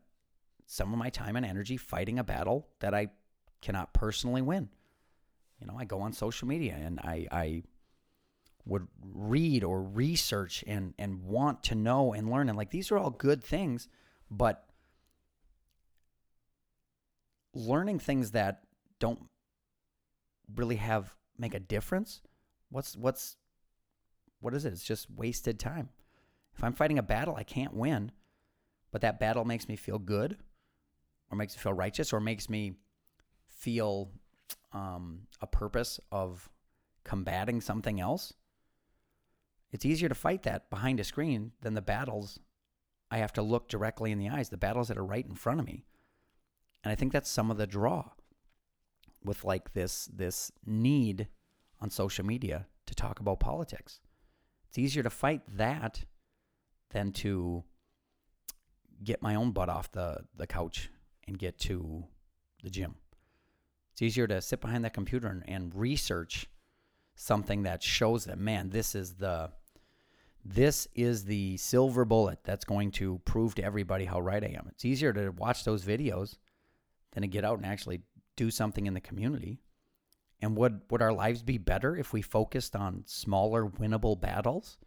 some 0.65 0.93
of 0.93 0.99
my 0.99 1.09
time 1.09 1.35
and 1.35 1.45
energy 1.45 1.77
fighting 1.77 2.19
a 2.19 2.23
battle 2.23 2.67
that 2.79 2.93
I 2.93 3.09
cannot 3.61 3.93
personally 3.93 4.41
win. 4.41 4.69
You 5.59 5.67
know, 5.67 5.75
I 5.77 5.85
go 5.85 6.01
on 6.01 6.13
social 6.13 6.47
media 6.47 6.77
and 6.79 6.99
I, 6.99 7.27
I 7.31 7.63
would 8.65 8.87
read 9.01 9.63
or 9.63 9.81
research 9.81 10.63
and 10.67 10.93
and 10.99 11.23
want 11.23 11.63
to 11.63 11.75
know 11.75 12.13
and 12.13 12.29
learn. 12.29 12.49
And 12.49 12.57
like 12.57 12.71
these 12.71 12.91
are 12.91 12.97
all 12.97 13.09
good 13.09 13.43
things 13.43 13.87
but 14.31 14.65
learning 17.53 17.99
things 17.99 18.31
that 18.31 18.61
don't 18.99 19.19
really 20.55 20.75
have 20.75 21.13
make 21.37 21.53
a 21.53 21.59
difference 21.59 22.21
what's 22.69 22.95
what's 22.95 23.37
what 24.39 24.53
is 24.53 24.65
it? 24.65 24.73
It's 24.73 24.83
just 24.83 25.09
wasted 25.09 25.59
time. 25.59 25.89
If 26.55 26.63
i'm 26.63 26.73
fighting 26.73 26.99
a 26.99 27.03
battle 27.03 27.35
i 27.35 27.43
can't 27.43 27.73
win 27.73 28.11
but 28.91 29.01
that 29.01 29.19
battle 29.19 29.45
makes 29.45 29.69
me 29.69 29.75
feel 29.75 29.97
good 29.97 30.37
or 31.31 31.37
makes 31.37 31.55
me 31.55 31.61
feel 31.61 31.73
righteous 31.73 32.11
or 32.11 32.19
makes 32.19 32.49
me 32.49 32.73
feel 33.47 34.11
um, 34.73 35.21
a 35.41 35.47
purpose 35.47 35.99
of 36.11 36.49
combating 37.03 37.61
something 37.61 37.99
else 37.99 38.33
it's 39.71 39.85
easier 39.85 40.09
to 40.09 40.15
fight 40.15 40.43
that 40.43 40.69
behind 40.69 40.99
a 40.99 41.03
screen 41.03 41.51
than 41.61 41.73
the 41.73 41.81
battles 41.81 42.39
I 43.11 43.17
have 43.17 43.33
to 43.33 43.41
look 43.41 43.67
directly 43.67 44.11
in 44.11 44.19
the 44.19 44.29
eyes, 44.29 44.49
the 44.49 44.57
battles 44.57 44.87
that 44.87 44.97
are 44.97 45.05
right 45.05 45.25
in 45.25 45.35
front 45.35 45.59
of 45.59 45.65
me. 45.65 45.85
And 46.83 46.91
I 46.91 46.95
think 46.95 47.11
that's 47.11 47.29
some 47.29 47.49
of 47.51 47.57
the 47.57 47.67
draw 47.67 48.09
with 49.23 49.43
like 49.43 49.73
this 49.73 50.05
this 50.05 50.51
need 50.65 51.27
on 51.81 51.89
social 51.89 52.25
media 52.25 52.67
to 52.85 52.95
talk 52.95 53.19
about 53.19 53.39
politics. 53.39 53.99
It's 54.67 54.77
easier 54.77 55.03
to 55.03 55.09
fight 55.09 55.41
that 55.57 56.05
than 56.91 57.11
to 57.11 57.63
get 59.03 59.21
my 59.21 59.35
own 59.35 59.51
butt 59.51 59.69
off 59.69 59.91
the, 59.91 60.25
the 60.35 60.47
couch 60.47 60.89
and 61.27 61.37
get 61.37 61.57
to 61.59 62.05
the 62.63 62.69
gym. 62.69 62.95
It's 63.91 64.01
easier 64.01 64.27
to 64.27 64.41
sit 64.41 64.61
behind 64.61 64.85
that 64.85 64.93
computer 64.93 65.27
and, 65.27 65.43
and 65.47 65.73
research 65.75 66.47
something 67.15 67.63
that 67.63 67.83
shows 67.83 68.25
that 68.25 68.37
man, 68.37 68.69
this 68.69 68.95
is 68.95 69.15
the 69.15 69.51
this 70.43 70.87
is 70.95 71.25
the 71.25 71.57
silver 71.57 72.05
bullet 72.05 72.39
that's 72.43 72.65
going 72.65 72.91
to 72.91 73.19
prove 73.25 73.55
to 73.55 73.63
everybody 73.63 74.05
how 74.05 74.19
right 74.19 74.43
I 74.43 74.55
am. 74.57 74.67
It's 74.69 74.85
easier 74.85 75.11
to 75.13 75.29
watch 75.31 75.63
those 75.63 75.83
videos 75.83 76.37
than 77.11 77.21
to 77.21 77.27
get 77.27 77.43
out 77.43 77.57
and 77.57 77.65
actually 77.65 78.01
do 78.35 78.49
something 78.49 78.87
in 78.87 78.93
the 78.93 79.01
community. 79.01 79.59
And 80.41 80.55
would 80.55 80.81
would 80.89 81.01
our 81.01 81.11
lives 81.11 81.43
be 81.43 81.57
better 81.57 81.97
if 81.97 82.13
we 82.13 82.21
focused 82.21 82.75
on 82.75 83.03
smaller 83.05 83.65
winnable 83.65 84.19
battles 84.19 84.77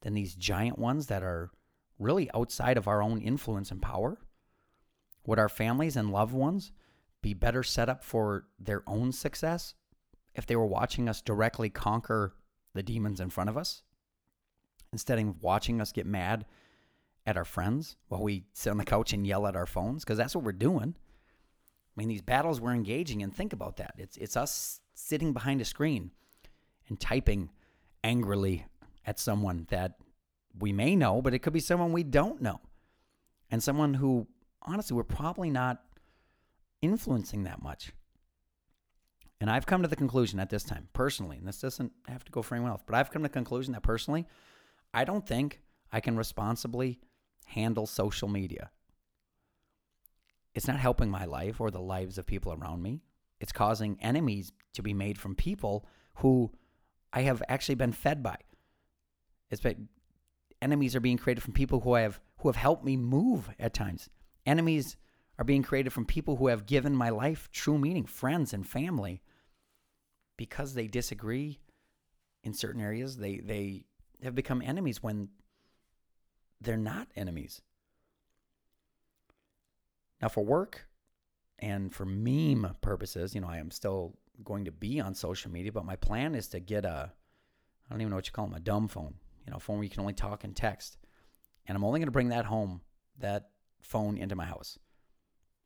than 0.00 0.14
these 0.14 0.34
giant 0.34 0.78
ones 0.78 1.06
that 1.08 1.22
are 1.22 1.50
really 1.98 2.30
outside 2.34 2.78
of 2.78 2.88
our 2.88 3.02
own 3.02 3.20
influence 3.20 3.70
and 3.70 3.82
power? 3.82 4.18
Would 5.26 5.38
our 5.38 5.48
families 5.48 5.96
and 5.96 6.10
loved 6.10 6.32
ones 6.32 6.72
be 7.22 7.34
better 7.34 7.62
set 7.62 7.88
up 7.88 8.02
for 8.02 8.46
their 8.58 8.82
own 8.86 9.12
success 9.12 9.74
if 10.34 10.46
they 10.46 10.56
were 10.56 10.66
watching 10.66 11.08
us 11.08 11.20
directly 11.20 11.70
conquer 11.70 12.34
the 12.74 12.82
demons 12.82 13.20
in 13.20 13.30
front 13.30 13.50
of 13.50 13.56
us? 13.56 13.82
Instead 14.94 15.18
of 15.18 15.42
watching 15.42 15.80
us 15.80 15.90
get 15.90 16.06
mad 16.06 16.46
at 17.26 17.36
our 17.36 17.44
friends 17.44 17.96
while 18.06 18.22
we 18.22 18.44
sit 18.52 18.70
on 18.70 18.78
the 18.78 18.84
couch 18.84 19.12
and 19.12 19.26
yell 19.26 19.46
at 19.48 19.56
our 19.56 19.66
phones 19.66 20.04
because 20.04 20.16
that's 20.16 20.36
what 20.36 20.44
we're 20.44 20.52
doing. 20.52 20.94
I 20.96 21.92
mean, 21.96 22.08
these 22.08 22.22
battles 22.22 22.60
we're 22.60 22.74
engaging 22.74 23.20
in, 23.20 23.32
think 23.32 23.52
about 23.52 23.76
that. 23.78 23.94
It's 23.98 24.16
it's 24.16 24.36
us 24.36 24.80
sitting 24.94 25.32
behind 25.32 25.60
a 25.60 25.64
screen 25.64 26.12
and 26.88 26.98
typing 26.98 27.50
angrily 28.04 28.66
at 29.04 29.18
someone 29.18 29.66
that 29.70 29.96
we 30.56 30.72
may 30.72 30.94
know, 30.94 31.20
but 31.20 31.34
it 31.34 31.40
could 31.40 31.52
be 31.52 31.60
someone 31.60 31.90
we 31.90 32.04
don't 32.04 32.40
know. 32.40 32.60
And 33.50 33.60
someone 33.60 33.94
who 33.94 34.28
honestly 34.62 34.96
we're 34.96 35.02
probably 35.02 35.50
not 35.50 35.82
influencing 36.82 37.42
that 37.44 37.60
much. 37.60 37.92
And 39.40 39.50
I've 39.50 39.66
come 39.66 39.82
to 39.82 39.88
the 39.88 39.96
conclusion 39.96 40.38
at 40.38 40.50
this 40.50 40.62
time, 40.62 40.88
personally, 40.92 41.38
and 41.38 41.48
this 41.48 41.60
doesn't 41.60 41.92
have 42.06 42.24
to 42.24 42.30
go 42.30 42.42
for 42.42 42.54
anyone 42.54 42.70
else, 42.70 42.82
but 42.86 42.94
I've 42.94 43.10
come 43.10 43.22
to 43.22 43.28
the 43.28 43.32
conclusion 43.32 43.72
that 43.72 43.82
personally, 43.82 44.26
I 44.94 45.04
don't 45.04 45.26
think 45.26 45.60
I 45.92 46.00
can 46.00 46.16
responsibly 46.16 47.00
handle 47.46 47.86
social 47.86 48.28
media. 48.28 48.70
It's 50.54 50.68
not 50.68 50.78
helping 50.78 51.10
my 51.10 51.24
life 51.24 51.60
or 51.60 51.70
the 51.70 51.80
lives 51.80 52.16
of 52.16 52.26
people 52.26 52.52
around 52.52 52.80
me. 52.80 53.02
It's 53.40 53.52
causing 53.52 53.98
enemies 54.00 54.52
to 54.74 54.82
be 54.82 54.94
made 54.94 55.18
from 55.18 55.34
people 55.34 55.84
who 56.16 56.52
I 57.12 57.22
have 57.22 57.42
actually 57.48 57.74
been 57.74 57.92
fed 57.92 58.22
by. 58.22 58.36
It's 59.50 59.60
been, 59.60 59.88
enemies 60.62 60.94
are 60.94 61.00
being 61.00 61.18
created 61.18 61.42
from 61.42 61.52
people 61.52 61.80
who 61.80 61.92
I 61.92 62.02
have 62.02 62.20
who 62.38 62.48
have 62.48 62.56
helped 62.56 62.84
me 62.84 62.96
move 62.96 63.50
at 63.58 63.74
times. 63.74 64.10
Enemies 64.46 64.96
are 65.38 65.44
being 65.44 65.62
created 65.62 65.92
from 65.92 66.04
people 66.04 66.36
who 66.36 66.48
have 66.48 66.66
given 66.66 66.94
my 66.94 67.08
life 67.08 67.48
true 67.50 67.78
meaning, 67.78 68.04
friends 68.04 68.52
and 68.52 68.66
family. 68.66 69.22
Because 70.36 70.74
they 70.74 70.86
disagree 70.86 71.60
in 72.42 72.54
certain 72.54 72.80
areas, 72.80 73.16
they 73.16 73.38
they 73.38 73.84
have 74.24 74.34
become 74.34 74.62
enemies 74.62 75.02
when 75.02 75.28
they're 76.60 76.76
not 76.76 77.08
enemies. 77.14 77.62
Now, 80.20 80.28
for 80.28 80.44
work 80.44 80.88
and 81.58 81.92
for 81.92 82.04
meme 82.04 82.76
purposes, 82.80 83.34
you 83.34 83.40
know, 83.40 83.48
I 83.48 83.58
am 83.58 83.70
still 83.70 84.16
going 84.42 84.64
to 84.64 84.72
be 84.72 85.00
on 85.00 85.14
social 85.14 85.50
media, 85.50 85.72
but 85.72 85.84
my 85.84 85.96
plan 85.96 86.34
is 86.34 86.48
to 86.48 86.60
get 86.60 86.84
a, 86.84 87.12
I 87.88 87.92
don't 87.92 88.00
even 88.00 88.10
know 88.10 88.16
what 88.16 88.26
you 88.26 88.32
call 88.32 88.46
them, 88.46 88.54
a 88.54 88.60
dumb 88.60 88.88
phone, 88.88 89.14
you 89.46 89.50
know, 89.50 89.58
a 89.58 89.60
phone 89.60 89.76
where 89.76 89.84
you 89.84 89.90
can 89.90 90.00
only 90.00 90.14
talk 90.14 90.44
and 90.44 90.56
text. 90.56 90.96
And 91.66 91.76
I'm 91.76 91.84
only 91.84 92.00
going 92.00 92.08
to 92.08 92.12
bring 92.12 92.30
that 92.30 92.46
home, 92.46 92.80
that 93.18 93.50
phone 93.80 94.16
into 94.16 94.36
my 94.36 94.46
house. 94.46 94.78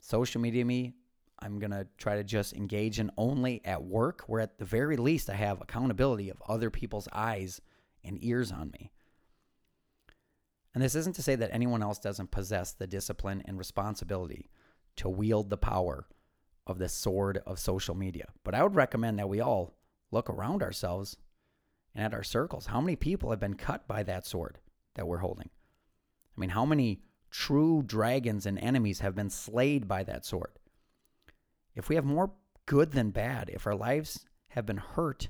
Social 0.01 0.41
media 0.41 0.65
me, 0.65 0.93
I'm 1.39 1.59
going 1.59 1.71
to 1.71 1.87
try 1.97 2.17
to 2.17 2.23
just 2.23 2.53
engage 2.53 2.99
in 2.99 3.11
only 3.17 3.61
at 3.63 3.83
work, 3.83 4.23
where 4.27 4.41
at 4.41 4.57
the 4.57 4.65
very 4.65 4.97
least 4.97 5.29
I 5.29 5.35
have 5.35 5.61
accountability 5.61 6.29
of 6.29 6.41
other 6.47 6.69
people's 6.69 7.07
eyes 7.13 7.61
and 8.03 8.23
ears 8.23 8.51
on 8.51 8.71
me. 8.71 8.91
And 10.73 10.83
this 10.83 10.95
isn't 10.95 11.15
to 11.15 11.23
say 11.23 11.35
that 11.35 11.49
anyone 11.51 11.81
else 11.81 11.99
doesn't 11.99 12.31
possess 12.31 12.71
the 12.71 12.87
discipline 12.87 13.41
and 13.45 13.57
responsibility 13.57 14.49
to 14.97 15.09
wield 15.09 15.49
the 15.49 15.57
power 15.57 16.07
of 16.67 16.77
the 16.77 16.89
sword 16.89 17.41
of 17.45 17.59
social 17.59 17.95
media. 17.95 18.27
But 18.43 18.53
I 18.53 18.61
would 18.63 18.75
recommend 18.75 19.17
that 19.17 19.29
we 19.29 19.39
all 19.39 19.73
look 20.11 20.29
around 20.29 20.61
ourselves 20.61 21.17
and 21.95 22.05
at 22.05 22.13
our 22.13 22.23
circles. 22.23 22.67
How 22.67 22.81
many 22.81 22.95
people 22.95 23.31
have 23.31 23.39
been 23.39 23.55
cut 23.55 23.87
by 23.87 24.03
that 24.03 24.25
sword 24.25 24.59
that 24.95 25.07
we're 25.07 25.17
holding? 25.17 25.49
I 26.37 26.39
mean, 26.39 26.51
how 26.51 26.65
many 26.65 27.01
true 27.31 27.83
dragons 27.85 28.45
and 28.45 28.59
enemies 28.59 28.99
have 28.99 29.15
been 29.15 29.29
slayed 29.29 29.87
by 29.87 30.03
that 30.03 30.25
sword? 30.25 30.59
If 31.75 31.89
we 31.89 31.95
have 31.95 32.05
more 32.05 32.31
good 32.65 32.91
than 32.91 33.09
bad, 33.09 33.49
if 33.49 33.65
our 33.65 33.75
lives 33.75 34.25
have 34.49 34.65
been 34.65 34.77
hurt 34.77 35.29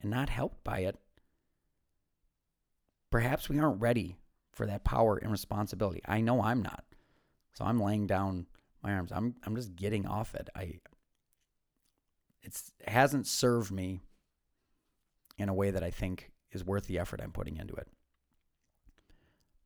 and 0.00 0.10
not 0.10 0.28
helped 0.28 0.62
by 0.64 0.80
it, 0.80 0.96
perhaps 3.14 3.48
we 3.48 3.60
aren't 3.60 3.80
ready 3.80 4.16
for 4.50 4.66
that 4.66 4.82
power 4.82 5.16
and 5.16 5.30
responsibility. 5.30 6.00
I 6.04 6.20
know 6.20 6.42
I'm 6.42 6.60
not. 6.60 6.82
So 7.52 7.64
I'm 7.64 7.78
laying 7.78 8.08
down 8.08 8.46
my 8.82 8.92
arms. 8.92 9.12
I'm 9.12 9.36
I'm 9.46 9.54
just 9.54 9.76
getting 9.76 10.04
off 10.04 10.34
it. 10.34 10.48
I 10.56 10.80
it's 12.42 12.72
it 12.80 12.88
hasn't 12.88 13.28
served 13.28 13.70
me 13.70 14.00
in 15.38 15.48
a 15.48 15.54
way 15.54 15.70
that 15.70 15.84
I 15.84 15.92
think 15.92 16.32
is 16.50 16.64
worth 16.64 16.88
the 16.88 16.98
effort 16.98 17.20
I'm 17.22 17.30
putting 17.30 17.56
into 17.56 17.74
it. 17.74 17.86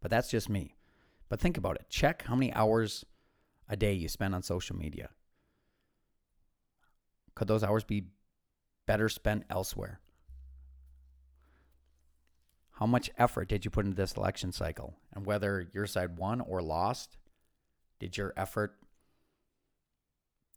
But 0.02 0.10
that's 0.10 0.28
just 0.30 0.50
me. 0.50 0.76
But 1.30 1.40
think 1.40 1.56
about 1.56 1.76
it. 1.76 1.86
Check 1.88 2.24
how 2.26 2.34
many 2.34 2.52
hours 2.52 3.06
a 3.66 3.78
day 3.78 3.94
you 3.94 4.08
spend 4.08 4.34
on 4.34 4.42
social 4.42 4.76
media. 4.76 5.08
Could 7.34 7.48
those 7.48 7.64
hours 7.64 7.84
be 7.84 8.08
better 8.84 9.08
spent 9.08 9.44
elsewhere? 9.48 10.00
How 12.78 12.86
much 12.86 13.10
effort 13.18 13.48
did 13.48 13.64
you 13.64 13.72
put 13.72 13.86
into 13.86 13.96
this 13.96 14.12
election 14.12 14.52
cycle? 14.52 14.94
And 15.12 15.26
whether 15.26 15.68
your 15.74 15.88
side 15.88 16.16
won 16.16 16.40
or 16.40 16.62
lost, 16.62 17.16
did 17.98 18.16
your 18.16 18.32
effort 18.36 18.78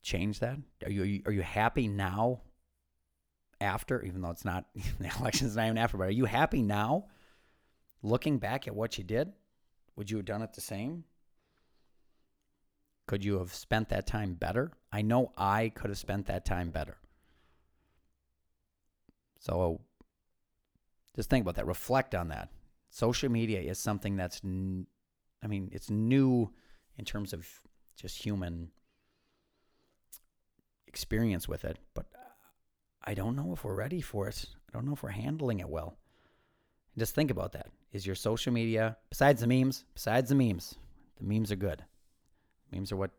change 0.03 0.37
that? 0.39 0.59
Are 0.85 0.91
you 0.91 1.23
are 1.25 1.31
you 1.31 1.41
happy 1.41 1.87
now? 1.87 2.41
After, 3.59 4.03
even 4.03 4.21
though 4.21 4.29
it's 4.29 4.45
not 4.45 4.65
the 4.99 5.11
election's 5.19 5.55
not 5.55 5.65
even 5.65 5.79
after, 5.79 5.97
but 5.97 6.09
are 6.09 6.11
you 6.11 6.25
happy 6.25 6.61
now? 6.61 7.07
Looking 8.03 8.37
back 8.37 8.67
at 8.67 8.75
what 8.75 8.99
you 8.99 9.03
did, 9.03 9.33
would 9.95 10.11
you 10.11 10.17
have 10.17 10.25
done 10.25 10.43
it 10.43 10.53
the 10.53 10.61
same? 10.61 11.05
Could 13.07 13.25
you 13.25 13.39
have 13.39 13.53
spent 13.53 13.89
that 13.89 14.05
time 14.05 14.35
better? 14.35 14.71
I 14.91 15.01
know 15.01 15.31
I 15.37 15.69
could 15.69 15.89
have 15.89 15.97
spent 15.97 16.27
that 16.27 16.45
time 16.45 16.69
better. 16.69 16.97
So 19.39 19.81
just 21.15 21.29
think 21.29 21.43
about 21.43 21.55
that. 21.55 21.65
Reflect 21.65 22.15
on 22.15 22.29
that. 22.29 22.49
Social 22.89 23.29
media 23.29 23.59
is 23.59 23.79
something 23.79 24.15
that's, 24.15 24.41
n- 24.43 24.87
I 25.43 25.47
mean, 25.47 25.69
it's 25.71 25.89
new 25.89 26.51
in 26.97 27.05
terms 27.05 27.33
of 27.33 27.47
just 27.95 28.23
human 28.23 28.71
experience 30.87 31.47
with 31.47 31.63
it, 31.65 31.77
but 31.93 32.05
I 33.03 33.13
don't 33.13 33.35
know 33.35 33.53
if 33.53 33.63
we're 33.63 33.75
ready 33.75 34.01
for 34.01 34.27
it. 34.27 34.45
I 34.69 34.73
don't 34.73 34.85
know 34.85 34.93
if 34.93 35.03
we're 35.03 35.09
handling 35.09 35.59
it 35.59 35.69
well. 35.69 35.97
Just 36.97 37.15
think 37.15 37.31
about 37.31 37.53
that. 37.53 37.67
Is 37.91 38.05
your 38.05 38.15
social 38.15 38.53
media, 38.53 38.97
besides 39.09 39.41
the 39.41 39.47
memes, 39.47 39.85
besides 39.93 40.29
the 40.29 40.35
memes, 40.35 40.75
the 41.17 41.23
memes 41.25 41.51
are 41.51 41.57
good. 41.57 41.83
Memes 42.71 42.91
are 42.91 42.97
what 42.97 43.11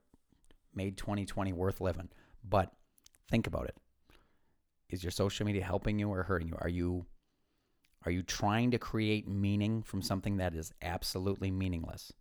made 0.75 0.97
2020 0.97 1.53
worth 1.53 1.81
living. 1.81 2.09
But 2.49 2.73
think 3.31 3.47
about 3.47 3.67
it. 3.67 3.77
Is 4.89 5.03
your 5.03 5.11
social 5.11 5.47
media 5.47 5.65
helping 5.65 5.99
you 5.99 6.09
or 6.11 6.23
hurting 6.23 6.49
you? 6.49 6.57
Are 6.61 6.69
you 6.69 7.07
are 8.05 8.11
you 8.11 8.23
trying 8.23 8.71
to 8.73 8.79
create 8.79 9.29
meaning 9.29 9.83
from 9.83 10.03
something 10.03 10.37
that 10.39 10.55
is 10.55 10.73
absolutely 10.83 11.51
meaningless? 11.51 12.13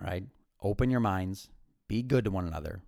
All 0.00 0.06
right? 0.06 0.24
Open 0.62 0.90
your 0.90 1.00
minds, 1.00 1.48
be 1.86 2.02
good 2.02 2.24
to 2.24 2.30
one 2.30 2.46
another, 2.46 2.82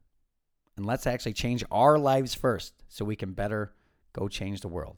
and 0.77 0.87
let's 0.87 1.07
actually 1.07 1.33
change 1.33 1.65
our 1.71 1.99
lives 1.99 2.35
first 2.35 2.75
so 2.89 3.05
we 3.05 3.17
can 3.17 3.33
better 3.33 3.73
go 4.13 4.29
change 4.29 4.61
the 4.61 4.69
world. 4.69 4.97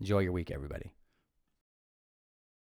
Enjoy 0.00 0.20
your 0.20 0.32
week, 0.32 0.50
everybody. 0.50 0.92